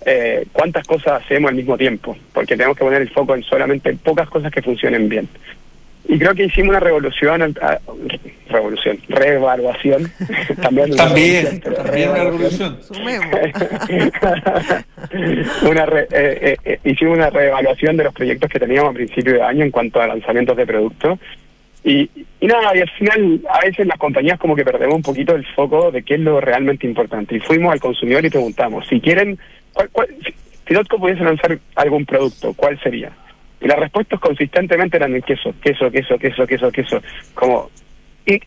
eh, 0.05 0.47
cuántas 0.53 0.87
cosas 0.87 1.23
hacemos 1.23 1.51
al 1.51 1.57
mismo 1.57 1.77
tiempo, 1.77 2.17
porque 2.33 2.57
tenemos 2.57 2.77
que 2.77 2.85
poner 2.85 3.03
el 3.03 3.11
foco 3.11 3.35
en 3.35 3.43
solamente 3.43 3.93
pocas 3.95 4.29
cosas 4.29 4.53
que 4.53 4.63
funcionen 4.63 5.09
bien. 5.09 5.29
Y 6.09 6.19
creo 6.19 6.35
que 6.35 6.45
hicimos 6.45 6.71
una 6.71 6.81
revolución, 6.81 7.57
ah, 7.63 7.79
revolución, 8.49 8.99
reevaluación. 9.09 10.11
también 10.61 10.97
también, 10.97 11.63
una 11.65 12.25
revolución. 12.25 12.79
una 15.63 15.87
eh, 16.11 16.57
eh, 16.65 16.79
hicimos 16.85 17.17
una 17.17 17.31
reevaluación 17.31 17.97
de 17.97 18.05
los 18.05 18.15
proyectos 18.15 18.51
que 18.51 18.59
teníamos 18.59 18.91
a 18.91 18.95
principio 18.95 19.35
de 19.35 19.43
año 19.43 19.65
en 19.65 19.71
cuanto 19.71 20.01
a 20.01 20.09
lanzamientos 20.09 20.57
de 20.57 20.67
productos. 20.67 21.21
Y, 21.85 22.09
y 22.41 22.47
nada, 22.47 22.77
y 22.77 22.81
al 22.81 22.91
final 22.91 23.41
a 23.49 23.61
veces 23.61 23.87
las 23.87 23.99
compañías 23.99 24.39
como 24.39 24.55
que 24.55 24.65
perdemos 24.65 24.97
un 24.97 25.03
poquito 25.03 25.35
el 25.35 25.47
foco 25.47 25.91
de 25.91 26.03
qué 26.03 26.15
es 26.15 26.21
lo 26.21 26.41
realmente 26.41 26.87
importante. 26.87 27.37
Y 27.37 27.41
fuimos 27.41 27.73
al 27.73 27.81
consumidor 27.81 28.25
y 28.25 28.31
preguntamos, 28.31 28.87
si 28.89 29.01
quieren 29.01 29.39
¿Cuál, 29.73 29.89
cuál, 29.91 30.09
si 30.67 30.75
Notco 30.75 30.99
pudiese 30.99 31.25
lanzar 31.25 31.59
algún 31.75 32.07
producto, 32.07 32.55
¿cuál 32.55 32.81
sería? 32.81 33.13
Y 33.61 33.67
las 33.67 33.79
respuestas 33.79 34.19
consistentemente 34.21 34.97
eran 34.97 35.15
el 35.15 35.23
queso, 35.23 35.55
queso, 35.63 35.91
queso, 35.91 36.19
queso, 36.19 36.47
queso, 36.47 36.71
queso. 36.73 37.03
Como 37.35 37.71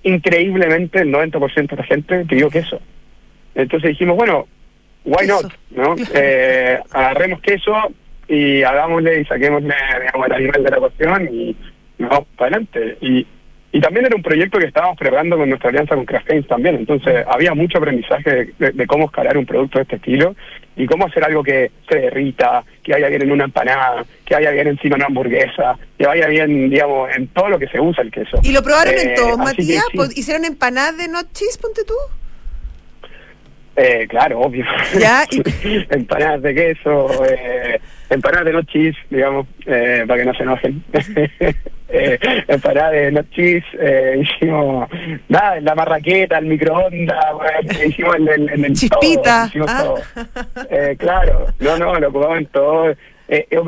increíblemente 0.03 1.01
el 1.01 1.11
90% 1.11 1.69
de 1.69 1.75
la 1.75 1.83
gente 1.83 2.25
pidió 2.25 2.49
queso. 2.49 2.79
Entonces 3.55 3.91
dijimos, 3.91 4.17
bueno, 4.17 4.47
why 5.05 5.27
not? 5.27 5.51
¿no? 5.71 5.95
Eh, 6.13 6.79
agarremos 6.91 7.41
queso 7.41 7.73
y 8.27 8.63
hagámosle 8.63 9.21
y 9.21 9.25
saquémosle 9.25 9.73
digamos, 10.01 10.27
el 10.27 10.33
animal 10.33 10.63
de 10.63 10.69
la 10.71 10.77
cuestión 10.77 11.29
y 11.31 11.55
vamos 11.99 12.25
para 12.35 12.57
adelante. 12.57 12.97
Y, 13.01 13.25
y 13.75 13.81
también 13.81 14.05
era 14.05 14.15
un 14.15 14.23
proyecto 14.23 14.57
que 14.57 14.67
estábamos 14.67 14.97
preparando 14.97 15.38
con 15.38 15.49
nuestra 15.49 15.69
alianza 15.69 15.95
con 15.95 16.05
Kraft 16.05 16.29
también. 16.47 16.75
Entonces 16.75 17.25
había 17.27 17.53
mucho 17.53 17.77
aprendizaje 17.77 18.53
de, 18.57 18.88
cómo 18.88 19.07
escalar 19.07 19.38
un 19.38 19.45
producto 19.45 19.79
de 19.79 19.83
este 19.83 19.97
estilo 19.97 20.33
y 20.77 20.85
cómo 20.85 21.07
hacer 21.07 21.25
algo 21.25 21.43
que 21.43 21.71
se 21.89 21.99
derrita, 21.99 22.63
que 22.81 22.93
vaya 22.93 23.09
bien 23.09 23.23
en 23.23 23.31
una 23.33 23.43
empanada, 23.43 24.05
que 24.23 24.33
vaya 24.33 24.51
bien 24.51 24.67
encima 24.67 24.95
de 24.95 24.99
una 25.01 25.05
hamburguesa, 25.07 25.77
que 25.97 26.07
vaya 26.07 26.27
bien, 26.27 26.69
digamos, 26.69 27.13
en 27.17 27.27
todo 27.27 27.49
lo 27.49 27.59
que 27.59 27.67
se 27.67 27.81
usa 27.81 28.01
el 28.01 28.11
queso. 28.11 28.39
¿Y 28.43 28.53
lo 28.53 28.63
probaron 28.63 28.93
en 28.93 29.09
eh, 29.09 29.13
todo, 29.13 29.38
Matías? 29.38 29.83
¿Hicieron 30.15 30.45
empanadas 30.45 30.97
de 30.97 31.09
no 31.09 31.21
cheese, 31.33 31.57
ponte 31.57 31.83
tú? 31.83 31.95
Eh, 33.75 34.07
claro, 34.07 34.39
obvio. 34.39 34.63
¿Ya? 34.97 35.25
empanadas 35.89 36.43
de 36.43 36.55
queso, 36.55 37.25
eh, 37.25 37.81
empanadas 38.09 38.45
de 38.45 38.53
no 38.53 38.63
cheese, 38.63 38.97
digamos, 39.09 39.47
eh, 39.65 40.05
para 40.07 40.21
que 40.21 40.25
no 40.25 40.33
se 40.33 40.43
enojen. 40.43 40.81
eh, 42.13 42.43
empanadas 42.47 42.91
de 42.91 43.12
no 43.12 43.23
cheese, 43.31 43.65
eh, 43.79 44.21
hicimos 44.21 44.89
nada, 45.29 45.60
la 45.62 45.75
marraqueta, 45.75 46.38
el 46.38 46.45
microondas, 46.45 47.17
hicimos 47.86 48.15
el 48.15 48.49
el 48.49 48.73
Chispita. 48.73 49.49
Todo, 49.53 49.95
ah. 50.15 50.36
eh, 50.69 50.95
claro, 50.97 51.47
no, 51.60 51.77
no, 51.77 51.99
lo 51.99 52.10
ocupamos 52.10 52.38
en 52.39 52.45
todo. 52.47 52.89
Eh, 53.27 53.47
eh 53.49 53.60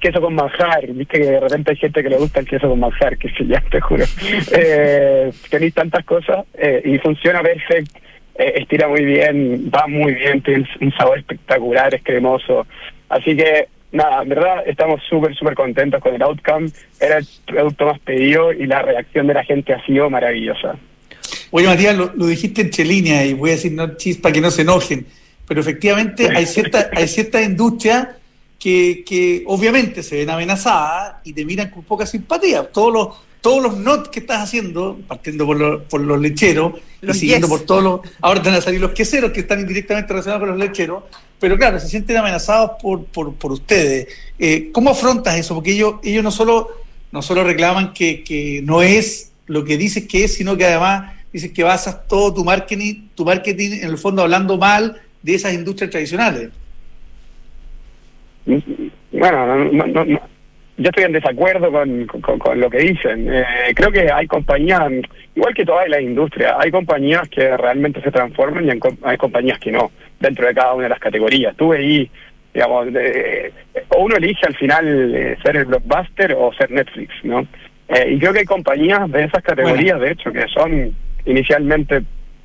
queso 0.00 0.20
con 0.20 0.34
manjar, 0.34 0.86
viste 0.88 1.20
que 1.20 1.26
de 1.26 1.40
repente 1.40 1.70
hay 1.70 1.76
gente 1.76 2.02
que 2.02 2.08
le 2.08 2.16
gusta 2.16 2.40
el 2.40 2.48
queso 2.48 2.68
con 2.68 2.80
manjar, 2.80 3.16
que 3.16 3.28
se 3.30 3.46
ya 3.46 3.62
te 3.70 3.80
juro. 3.80 4.04
Eh, 4.52 5.30
tenéis 5.50 5.74
tantas 5.74 6.04
cosas 6.04 6.44
eh, 6.54 6.82
y 6.84 6.98
funciona 6.98 7.40
perfecto, 7.40 7.98
eh, 8.36 8.54
estira 8.56 8.88
muy 8.88 9.04
bien, 9.04 9.70
va 9.74 9.86
muy 9.86 10.14
bien, 10.14 10.42
tiene 10.42 10.66
un 10.80 10.92
sabor 10.92 11.18
espectacular, 11.18 11.94
es 11.94 12.02
cremoso. 12.02 12.66
Así 13.08 13.36
que 13.36 13.68
nada, 13.96 14.22
en 14.22 14.28
verdad 14.28 14.62
estamos 14.66 15.00
súper, 15.08 15.34
súper 15.34 15.54
contentos 15.54 16.00
con 16.00 16.14
el 16.14 16.22
outcome. 16.22 16.70
Era 17.00 17.18
el 17.18 17.26
producto 17.46 17.86
más 17.86 17.98
pedido 18.00 18.52
y 18.52 18.66
la 18.66 18.82
reacción 18.82 19.26
de 19.26 19.34
la 19.34 19.44
gente 19.44 19.72
ha 19.72 19.84
sido 19.84 20.08
maravillosa. 20.10 20.76
Oye, 21.50 21.66
Matías, 21.66 21.96
lo, 21.96 22.26
dijiste 22.26 22.62
entre 22.62 22.84
líneas 22.84 23.24
y 23.26 23.34
voy 23.34 23.50
a 23.50 23.52
decir 23.54 23.72
no 23.72 23.96
chispa 23.96 24.32
que 24.32 24.40
no 24.40 24.50
se 24.50 24.62
enojen, 24.62 25.06
pero 25.46 25.60
efectivamente 25.60 26.28
hay 26.34 26.46
cierta, 26.46 26.90
hay 26.92 27.08
cierta 27.08 27.42
industria 27.42 28.16
que, 28.58 29.04
que 29.06 29.44
obviamente 29.46 30.02
se 30.02 30.16
ven 30.16 30.30
amenazadas 30.30 31.16
y 31.24 31.32
te 31.32 31.44
miran 31.44 31.70
con 31.70 31.82
poca 31.82 32.06
simpatía. 32.06 32.64
Todos 32.64 32.92
los, 32.92 33.08
todos 33.40 33.62
los 33.62 33.76
not 33.76 34.08
que 34.08 34.20
estás 34.20 34.42
haciendo, 34.42 34.98
partiendo 35.06 35.46
por, 35.46 35.56
los, 35.56 35.82
por 35.84 36.00
los 36.00 36.20
lecheros 36.20 36.74
y 37.00 37.12
siguiendo 37.14 37.48
por 37.48 37.60
todos 37.60 37.82
los. 37.82 38.00
Ahora 38.20 38.42
te 38.42 38.48
van 38.48 38.58
a 38.58 38.60
salir 38.60 38.80
los 38.80 38.92
queseros 38.92 39.30
que 39.30 39.40
están 39.40 39.60
indirectamente 39.60 40.08
relacionados 40.08 40.40
con 40.40 40.58
los 40.58 40.58
lecheros, 40.58 41.04
pero 41.38 41.56
claro, 41.56 41.78
se 41.78 41.88
sienten 41.88 42.16
amenazados 42.16 42.72
por, 42.82 43.04
por, 43.04 43.34
por 43.34 43.52
ustedes. 43.52 44.08
Eh, 44.38 44.70
¿Cómo 44.72 44.90
afrontas 44.90 45.38
eso? 45.38 45.54
Porque 45.54 45.72
ellos, 45.72 45.96
ellos 46.02 46.24
no 46.24 46.30
solo, 46.30 46.70
no 47.12 47.22
solo 47.22 47.44
reclaman 47.44 47.92
que, 47.92 48.24
que 48.24 48.62
no 48.64 48.82
es 48.82 49.30
lo 49.46 49.64
que 49.64 49.76
dices 49.76 50.06
que 50.06 50.24
es, 50.24 50.34
sino 50.34 50.56
que 50.56 50.64
además 50.64 51.14
dices 51.32 51.52
que 51.52 51.62
basas 51.62 52.08
todo 52.08 52.32
tu 52.34 52.44
marketing, 52.44 53.08
tu 53.14 53.24
marketing 53.24 53.72
en 53.72 53.90
el 53.90 53.98
fondo 53.98 54.22
hablando 54.22 54.56
mal 54.58 55.00
de 55.22 55.34
esas 55.34 55.54
industrias 55.54 55.90
tradicionales. 55.90 56.50
Bueno, 58.46 59.46
no, 59.46 59.86
no, 59.86 60.04
no, 60.04 60.20
yo 60.78 60.90
estoy 60.90 61.04
en 61.04 61.12
desacuerdo 61.12 61.72
con, 61.72 62.06
con, 62.06 62.60
lo 62.60 62.68
que 62.68 62.78
dicen. 62.78 63.32
Eh, 63.32 63.44
creo 63.74 63.90
que 63.90 64.10
hay 64.12 64.26
compañías, 64.26 64.82
igual 65.34 65.54
que 65.54 65.64
toda 65.64 65.88
la 65.88 66.00
industria, 66.00 66.56
hay 66.58 66.70
compañías 66.70 67.28
que 67.28 67.56
realmente 67.56 68.00
se 68.02 68.10
transforman 68.10 68.66
y 68.66 68.70
hay 69.02 69.16
compañías 69.16 69.58
que 69.58 69.72
no, 69.72 69.90
dentro 70.20 70.46
de 70.46 70.54
cada 70.54 70.74
una 70.74 70.84
de 70.84 70.90
las 70.90 71.00
categorías. 71.00 71.56
Tú 71.56 71.72
ahí, 71.72 72.10
digamos, 72.52 72.88
o 73.88 74.02
uno 74.02 74.16
elige 74.16 74.46
al 74.46 74.54
final 74.54 75.14
eh, 75.14 75.36
ser 75.42 75.56
el 75.56 75.64
blockbuster 75.64 76.34
o 76.38 76.52
ser 76.52 76.70
Netflix, 76.70 77.14
¿no? 77.24 77.46
Eh, 77.88 78.12
y 78.12 78.18
creo 78.18 78.32
que 78.32 78.40
hay 78.40 78.44
compañías 78.44 79.10
de 79.10 79.24
esas 79.24 79.42
categorías, 79.42 80.00
de 80.00 80.10
hecho, 80.10 80.32
que 80.32 80.46
son 80.48 80.94
inicialmente 81.24 82.02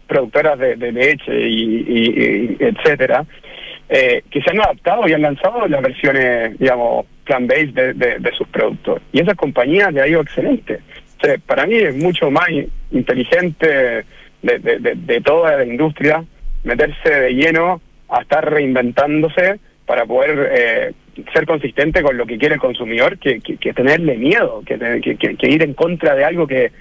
productoras 0.07 0.59
de, 0.59 0.91
leche 0.91 1.49
y, 1.49 2.57
etcétera, 2.59 3.25
que 3.91 4.41
se 4.41 4.49
han 4.49 4.61
adaptado 4.61 5.07
y 5.07 5.13
han 5.13 5.21
lanzado 5.21 5.67
las 5.67 5.81
versiones, 5.81 6.57
digamos, 6.57 7.05
plan 7.25 7.45
base 7.45 7.71
de, 7.73 7.93
de, 7.93 8.31
sus 8.37 8.47
productos. 8.47 9.01
Y 9.11 9.19
esas 9.19 9.35
compañías 9.35 9.93
le 9.93 10.01
ha 10.01 10.07
ido 10.07 10.21
excelente. 10.21 10.79
para 11.45 11.65
mí 11.65 11.75
es 11.75 11.95
mucho 11.95 12.31
más 12.31 12.47
inteligente 12.91 14.05
de, 14.41 14.59
de, 14.95 15.21
toda 15.21 15.57
la 15.57 15.65
industria 15.65 16.23
meterse 16.63 17.09
de 17.09 17.33
lleno 17.33 17.81
a 18.09 18.21
estar 18.21 18.49
reinventándose 18.49 19.59
para 19.85 20.05
poder 20.05 20.51
eh, 20.53 20.93
ser 21.33 21.45
consistente 21.45 22.01
con 22.01 22.15
lo 22.15 22.25
que 22.25 22.37
quiere 22.37 22.55
el 22.55 22.61
consumidor 22.61 23.17
que, 23.17 23.39
que, 23.41 23.73
tenerle 23.73 24.15
miedo, 24.15 24.63
que, 24.65 24.77
que, 24.77 25.47
ir 25.49 25.63
en 25.63 25.73
contra 25.73 26.15
de 26.15 26.23
algo 26.23 26.47
que 26.47 26.71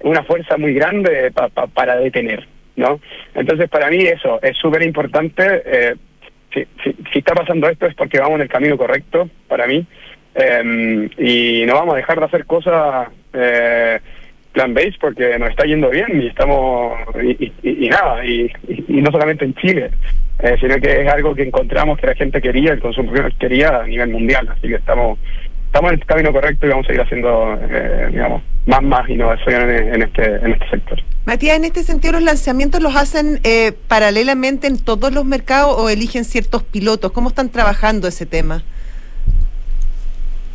una 0.00 0.22
fuerza 0.22 0.56
muy 0.58 0.74
grande 0.74 1.32
para 1.74 1.96
detener. 1.96 2.46
¿no? 2.76 3.00
Entonces, 3.34 3.68
para 3.68 3.90
mí 3.90 4.02
eso 4.02 4.38
es 4.42 4.56
súper 4.56 4.82
importante. 4.82 5.62
Eh, 5.64 5.94
si, 6.52 6.66
si, 6.82 7.18
está 7.18 7.34
pasando 7.34 7.68
esto 7.68 7.86
es 7.86 7.94
porque 7.94 8.18
vamos 8.18 8.36
en 8.36 8.42
el 8.42 8.48
camino 8.48 8.76
correcto 8.76 9.28
para 9.48 9.66
mí. 9.66 9.86
Em, 10.34 11.08
y 11.18 11.64
no 11.66 11.74
vamos 11.74 11.94
a 11.94 11.98
dejar 11.98 12.18
de 12.20 12.26
hacer 12.26 12.44
cosas 12.46 13.08
eh, 13.32 13.98
plan-based 14.52 14.98
porque 15.00 15.38
nos 15.38 15.50
está 15.50 15.64
yendo 15.64 15.90
bien 15.90 16.22
y 16.22 16.26
estamos, 16.26 16.98
y, 17.22 17.52
y, 17.62 17.88
nada, 17.88 18.24
y, 18.24 18.50
no 18.88 19.10
solamente 19.10 19.44
en 19.44 19.54
Chile, 19.54 19.90
eh, 20.40 20.56
sino 20.60 20.76
que 20.76 21.02
es 21.02 21.08
algo 21.08 21.34
que 21.34 21.42
encontramos 21.42 21.98
que 21.98 22.06
la 22.06 22.14
gente 22.14 22.40
quería, 22.40 22.72
el 22.72 22.80
consumidor 22.80 23.32
quería 23.34 23.80
a 23.80 23.86
nivel 23.86 24.10
mundial, 24.10 24.48
así 24.48 24.68
que 24.68 24.76
estamos 24.76 25.18
estamos 25.68 25.92
en 25.92 26.00
el 26.00 26.06
camino 26.06 26.32
correcto 26.32 26.66
y 26.66 26.70
vamos 26.70 26.86
a 26.86 26.88
seguir 26.88 27.02
haciendo, 27.02 27.58
eh, 27.60 28.08
digamos, 28.10 28.42
más 28.66 28.82
más 28.82 29.08
innovación 29.08 29.70
en, 29.70 30.02
este 30.02 30.24
en 30.36 30.52
este 30.52 30.70
sector. 30.70 30.98
Matías, 31.26 31.56
en 31.56 31.64
este 31.64 31.82
sentido, 31.82 32.14
¿los 32.14 32.22
lanzamientos 32.22 32.80
los 32.82 32.96
hacen 32.96 33.40
eh, 33.44 33.72
paralelamente 33.86 34.66
en 34.66 34.78
todos 34.78 35.12
los 35.12 35.24
mercados 35.24 35.76
o 35.78 35.88
eligen 35.90 36.24
ciertos 36.24 36.62
pilotos? 36.62 37.12
¿Cómo 37.12 37.28
están 37.28 37.50
trabajando 37.50 38.08
ese 38.08 38.26
tema? 38.26 38.62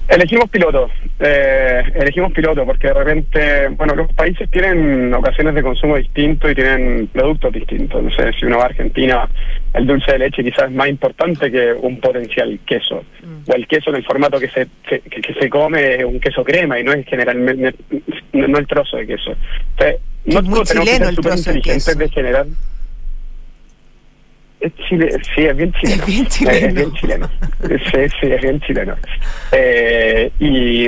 Elegimos 0.08 0.50
pilotos, 0.50 0.92
eh, 1.20 1.82
elegimos 1.96 2.34
pilotos 2.34 2.66
porque 2.66 2.88
de 2.88 2.94
repente, 2.94 3.68
bueno, 3.70 3.96
los 3.96 4.14
países 4.14 4.50
tienen 4.52 5.14
ocasiones 5.14 5.56
de 5.56 5.64
consumo 5.64 5.96
distintos 5.96 6.52
y 6.52 6.56
tienen 6.56 7.08
productos 7.08 7.54
distintos. 7.54 8.04
No 8.04 8.12
sé, 8.12 8.34
si 8.34 8.46
uno 8.46 8.58
va 8.58 8.64
a 8.64 8.68
Argentina, 8.68 9.30
el 9.74 9.88
dulce 9.88 10.12
de 10.12 10.20
leche 10.20 10.44
quizás 10.44 10.66
es 10.66 10.72
más 10.72 10.90
importante 10.90 11.50
que 11.50 11.72
un 11.74 12.02
potencial 12.02 12.60
queso. 12.66 13.04
Mm. 13.24 13.50
O 13.50 13.56
el 13.56 13.66
queso 13.66 13.92
en 13.92 13.96
el 13.96 14.04
formato 14.04 14.40
que 14.40 14.50
se, 14.50 14.68
que, 14.86 15.34
se 15.40 15.50
come 15.50 15.96
es 15.96 16.04
un 16.04 16.20
queso 16.20 16.44
crema 16.44 16.78
y 16.80 16.84
no 16.84 16.92
es 16.92 17.06
generalmente, 17.06 17.74
no, 18.34 18.58
el 18.58 18.68
trozo 18.68 18.98
de 18.98 19.08
queso. 19.08 19.32
Entonces, 19.78 20.02
no 20.26 20.42
tenemos 20.42 20.70
que 20.70 20.98
ser 20.98 21.16
súper 21.16 21.38
inteligentes 21.38 21.98
de 21.98 22.10
generar 22.10 22.46
es 24.64 24.74
Chile, 24.88 25.10
sí, 25.36 25.44
es 25.44 25.58
bien 25.58 25.74
chileno. 25.74 26.04
Es 26.04 26.06
bien 26.06 26.28
chileno. 26.28 26.68
Es 26.68 26.74
bien 26.74 26.94
chileno. 26.94 27.30
Sí, 27.62 28.16
sí, 28.22 28.32
es 28.32 28.42
bien 28.42 28.62
chileno. 28.62 28.96
Eh, 29.52 30.32
y, 30.40 30.86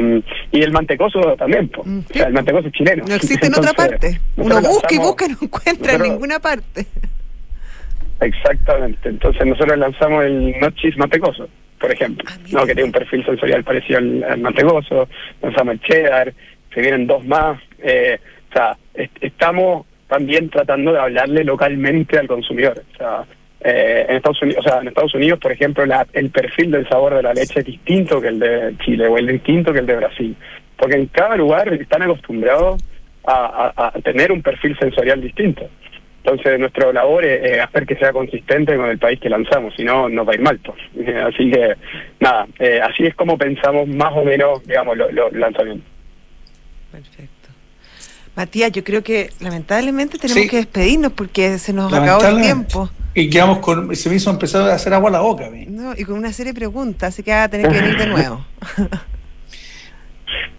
y 0.57 0.63
el 0.63 0.71
mantecoso 0.71 1.35
también, 1.35 1.69
mm, 1.83 1.99
o 1.99 2.13
sea, 2.13 2.27
el 2.27 2.33
mantecoso 2.33 2.67
es 2.67 2.73
chileno. 2.73 3.03
No 3.05 3.15
existe 3.15 3.47
en 3.47 3.55
otra 3.55 3.73
parte. 3.73 4.19
Uno 4.37 4.61
busca 4.61 4.95
y 4.95 4.97
busca 4.97 5.25
y 5.25 5.29
no 5.29 5.37
encuentra 5.41 5.93
en 5.93 6.01
ninguna 6.03 6.39
parte. 6.39 6.85
Exactamente. 8.21 9.09
Entonces 9.09 9.45
nosotros 9.45 9.77
lanzamos 9.77 10.23
el 10.23 10.57
Nochis 10.59 10.97
Mantecoso, 10.97 11.49
por 11.77 11.91
ejemplo, 11.91 12.25
ah, 12.31 12.37
¿no? 12.51 12.65
que 12.65 12.73
tiene 12.73 12.85
un 12.85 12.93
perfil 12.93 13.25
sensorial 13.25 13.65
parecido 13.65 13.99
al, 13.99 14.23
al 14.23 14.39
mantecoso. 14.39 15.09
Lanzamos 15.41 15.73
el 15.73 15.81
cheddar, 15.81 16.33
se 16.73 16.81
vienen 16.81 17.07
dos 17.07 17.25
más. 17.25 17.59
Eh, 17.79 18.17
o 18.49 18.53
sea, 18.53 18.77
estamos 19.19 19.85
también 20.07 20.49
tratando 20.49 20.93
de 20.93 20.99
hablarle 20.99 21.43
localmente 21.43 22.17
al 22.17 22.27
consumidor. 22.27 22.81
O 22.93 22.97
sea, 22.97 23.25
eh, 23.67 24.05
en 24.07 24.17
Estados 24.17 24.39
Unidos, 24.43 24.63
o 24.63 24.69
sea, 24.69 24.79
en 24.79 24.89
Estados 24.89 25.15
Unidos, 25.15 25.39
por 25.39 25.51
ejemplo, 25.51 25.83
el 26.13 26.29
perfil 26.29 26.69
del 26.69 26.87
sabor 26.87 27.15
de 27.15 27.23
la 27.23 27.33
leche 27.33 27.61
es 27.61 27.65
distinto 27.65 28.21
que 28.21 28.27
el 28.27 28.37
de 28.37 28.75
Chile 28.85 29.07
o 29.07 29.17
el 29.17 29.25
distinto 29.25 29.73
que 29.73 29.79
el 29.79 29.87
de 29.87 29.95
Brasil, 29.95 30.35
porque 30.77 30.97
en 30.97 31.07
cada 31.07 31.35
lugar 31.35 31.73
están 31.73 32.03
acostumbrados 32.03 32.79
a, 33.25 33.91
tener 34.03 34.31
un 34.31 34.43
perfil 34.43 34.77
sensorial 34.77 35.19
distinto. 35.19 35.67
Entonces, 36.23 36.59
nuestra 36.59 36.93
labor 36.93 37.25
es, 37.25 37.59
hacer 37.59 37.87
que 37.87 37.95
sea 37.95 38.11
consistente 38.11 38.77
con 38.77 38.87
el 38.87 38.99
país 38.99 39.19
que 39.19 39.29
lanzamos, 39.29 39.73
si 39.75 39.83
no, 39.83 40.09
nos 40.09 40.27
va 40.27 40.33
a 40.33 40.35
ir 40.35 40.41
mal. 40.41 40.59
Pues. 40.59 41.07
Así 41.15 41.49
que, 41.49 41.73
nada, 42.19 42.45
eh, 42.59 42.79
así 42.83 43.07
es 43.07 43.15
como 43.15 43.35
pensamos 43.35 43.87
más 43.87 44.13
o 44.13 44.23
menos, 44.23 44.63
digamos, 44.67 44.95
los 44.95 45.11
lo 45.11 45.31
lanzamientos. 45.31 45.89
Perfecto. 46.91 47.34
Matías, 48.35 48.71
yo 48.71 48.83
creo 48.83 49.01
que 49.01 49.31
lamentablemente 49.39 50.17
tenemos 50.17 50.49
que 50.49 50.57
despedirnos 50.57 51.13
porque 51.13 51.57
se 51.57 51.71
nos 51.71 51.91
acabó 51.91 52.25
el 52.25 52.41
tiempo. 52.41 52.89
Y 53.13 53.29
quedamos 53.29 53.59
con. 53.59 53.95
Se 53.95 54.09
me 54.09 54.15
hizo 54.15 54.29
empezar 54.29 54.69
a 54.69 54.73
hacer 54.73 54.93
agua 54.93 55.09
a 55.09 55.13
la 55.13 55.21
boca. 55.21 55.49
No, 55.67 55.93
y 55.95 56.03
con 56.03 56.17
una 56.17 56.33
serie 56.33 56.51
de 56.51 56.59
preguntas, 56.59 57.13
así 57.13 57.23
que 57.23 57.31
va 57.31 57.43
a 57.43 57.49
tener 57.49 57.71
que 57.71 57.81
venir 57.81 57.97
de 57.97 58.07
nuevo. 58.07 58.45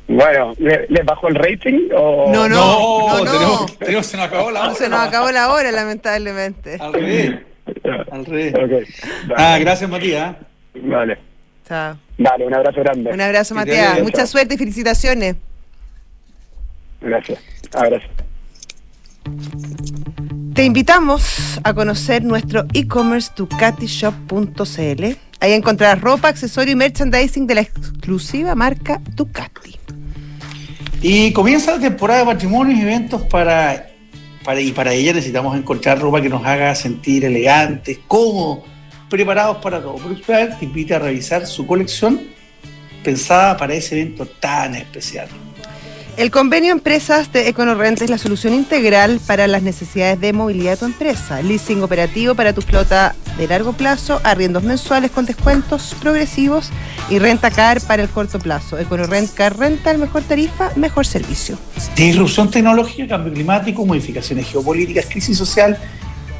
Bueno, 0.08 0.52
¿les 0.58 1.04
bajó 1.04 1.26
el 1.28 1.34
rating? 1.34 1.88
O... 1.92 2.30
No, 2.32 2.48
no, 2.48 3.24
no, 3.24 3.66
Tenemos, 3.78 4.06
se 4.06 4.16
nos 4.16 4.26
acabó 4.26 4.52
la 4.52 4.62
hora. 4.62 4.74
se 4.74 4.88
nos 4.88 5.00
acabó 5.00 5.32
la 5.32 5.52
hora, 5.52 5.72
lamentablemente. 5.72 6.76
Al 6.80 6.92
revés. 6.92 7.34
Al 8.12 8.24
revés. 8.24 8.54
Ah, 9.36 9.58
gracias, 9.58 9.90
Matías. 9.90 10.36
Vale. 10.74 11.18
Chao. 11.66 11.96
Vale, 12.18 12.46
un 12.46 12.54
abrazo 12.54 12.80
grande. 12.82 13.10
Un 13.10 13.20
abrazo, 13.20 13.54
Matías. 13.56 14.00
Mucha 14.00 14.26
suerte 14.26 14.54
y 14.54 14.58
felicitaciones. 14.58 15.36
Gracias. 17.00 17.38
Abrazo. 17.76 18.06
Te 20.54 20.64
invitamos 20.64 21.60
a 21.62 21.74
conocer 21.74 22.24
nuestro 22.24 22.64
e-commerce 22.72 23.30
ducatishop.cl. 23.36 25.04
Ahí 25.40 25.52
encontrarás 25.52 26.00
ropa, 26.00 26.28
accesorio 26.28 26.72
y 26.72 26.76
merchandising 26.76 27.46
de 27.46 27.56
la 27.56 27.60
exclusiva 27.60 28.54
marca 28.54 29.02
Ducati. 29.14 29.76
Y 31.02 31.32
comienza 31.32 31.72
la 31.72 31.80
temporada 31.80 32.20
de 32.20 32.26
patrimonios 32.26 32.78
y 32.78 32.82
eventos 32.82 33.22
para, 33.24 33.90
para, 34.42 34.60
y 34.62 34.72
para 34.72 34.94
ella 34.94 35.12
necesitamos 35.12 35.54
encontrar 35.56 36.00
ropa 36.00 36.22
que 36.22 36.30
nos 36.30 36.44
haga 36.46 36.74
sentir 36.74 37.26
elegantes, 37.26 37.98
cómodos, 38.08 38.64
preparados 39.10 39.58
para 39.58 39.82
todo. 39.82 39.96
Por 39.96 40.16
te 40.18 40.64
invita 40.64 40.96
a 40.96 41.00
revisar 41.00 41.46
su 41.46 41.66
colección 41.66 42.22
pensada 43.04 43.58
para 43.58 43.74
ese 43.74 44.00
evento 44.00 44.24
tan 44.26 44.74
especial. 44.74 45.28
El 46.16 46.31
convenio 46.31 46.72
Empresas 46.72 47.31
de 47.31 47.46
EconoRent 47.46 48.00
es 48.00 48.09
la 48.09 48.16
solución 48.16 48.55
integral 48.55 49.20
para 49.26 49.46
las 49.46 49.62
necesidades 49.62 50.18
de 50.18 50.33
movilidad 50.33 50.70
de 50.70 50.76
tu 50.79 50.85
empresa. 50.87 51.42
Leasing 51.42 51.83
operativo 51.83 52.35
para 52.35 52.55
tu 52.55 52.62
flota 52.62 53.14
de 53.37 53.46
largo 53.46 53.74
plazo, 53.74 54.18
arriendos 54.24 54.62
mensuales 54.62 55.11
con 55.11 55.26
descuentos 55.26 55.94
progresivos 56.00 56.70
y 57.11 57.18
renta 57.18 57.50
car 57.50 57.83
para 57.83 58.02
el 58.02 58.09
corto 58.09 58.38
plazo. 58.38 58.79
EconoRent 58.79 59.35
Car 59.35 59.59
Renta, 59.59 59.92
mejor 59.98 60.22
tarifa, 60.22 60.70
mejor 60.74 61.07
servicio. 61.07 61.59
Disrupción 61.94 62.50
tecnológica, 62.50 63.07
cambio 63.09 63.35
climático, 63.35 63.85
modificaciones 63.85 64.46
geopolíticas, 64.46 65.05
crisis 65.05 65.37
social, 65.37 65.79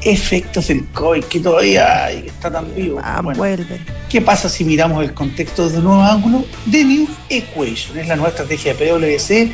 efectos 0.01 0.67
del 0.67 0.85
COVID 0.87 1.23
que 1.23 1.39
todavía 1.39 2.11
está 2.11 2.51
tan 2.51 2.73
vivo. 2.75 2.99
Ah, 3.03 3.21
vuelve. 3.21 3.81
¿Qué 4.09 4.21
pasa 4.21 4.49
si 4.49 4.63
miramos 4.63 5.03
el 5.03 5.13
contexto 5.13 5.65
desde 5.65 5.79
un 5.79 5.85
nuevo 5.85 6.01
ángulo? 6.01 6.45
The 6.69 6.83
New 6.83 7.07
Equation 7.29 7.97
es 7.97 8.07
la 8.07 8.15
nueva 8.15 8.29
estrategia 8.29 8.73
de 8.73 8.91
PwC 8.91 9.51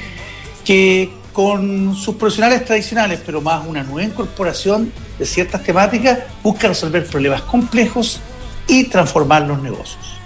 que 0.64 1.10
con 1.34 1.96
sus 1.96 2.16
profesionales 2.16 2.64
tradicionales, 2.64 3.20
pero 3.26 3.42
más 3.42 3.66
una 3.68 3.84
nueva 3.84 4.04
incorporación 4.04 4.94
de 5.18 5.26
ciertas 5.26 5.64
temáticas, 5.64 6.20
busca 6.44 6.68
resolver 6.68 7.06
problemas 7.08 7.42
complejos 7.42 8.20
y 8.68 8.86
transformar 8.86 9.42
los 9.44 9.62
negocios. 9.62 10.18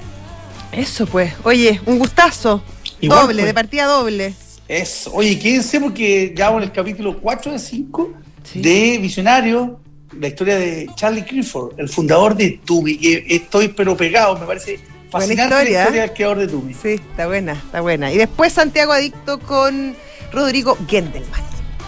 Eso 0.71 1.06
pues, 1.08 1.34
oye, 1.43 1.80
un 1.86 1.97
gustazo. 1.97 2.62
doble, 3.01 3.36
pues. 3.36 3.45
de 3.45 3.53
partida 3.53 3.86
doble. 3.86 4.34
Eso, 4.67 5.12
oye, 5.13 5.39
quédense 5.39 5.80
porque 5.80 6.34
ya 6.36 6.49
en 6.49 6.63
el 6.63 6.71
capítulo 6.73 7.19
4 7.19 7.53
de 7.53 7.60
5 7.60 8.13
de 8.56 8.97
Visionario, 9.01 9.80
la 10.19 10.27
historia 10.27 10.58
de 10.58 10.88
Charlie 10.95 11.23
Clifford, 11.23 11.80
el 11.80 11.89
fundador 11.89 12.36
de 12.36 12.60
Tumi, 12.65 12.97
que 12.97 13.25
estoy 13.27 13.69
pero 13.69 13.95
pegado, 13.95 14.38
me 14.38 14.45
parece 14.45 14.80
fascinante 15.10 15.56
la 15.56 15.80
historia 15.80 16.01
del 16.01 16.13
creador 16.13 16.39
de 16.39 16.47
Tumi. 16.47 16.73
Sí, 16.73 16.89
está 16.89 17.27
buena, 17.27 17.53
está 17.53 17.82
buena. 17.82 18.12
Y 18.12 18.17
después 18.17 18.53
Santiago 18.53 18.93
Adicto 18.93 19.39
con 19.39 19.95
Rodrigo 20.32 20.77
Gendelman. 20.88 21.41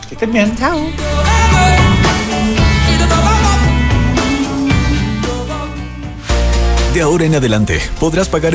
Que 0.08 0.16
estén 0.16 0.32
bien. 0.32 0.56
Chao. 0.58 0.80
De 6.94 7.02
ahora 7.02 7.26
en 7.26 7.36
adelante 7.36 7.80
podrás 8.00 8.28
pagar 8.28 8.48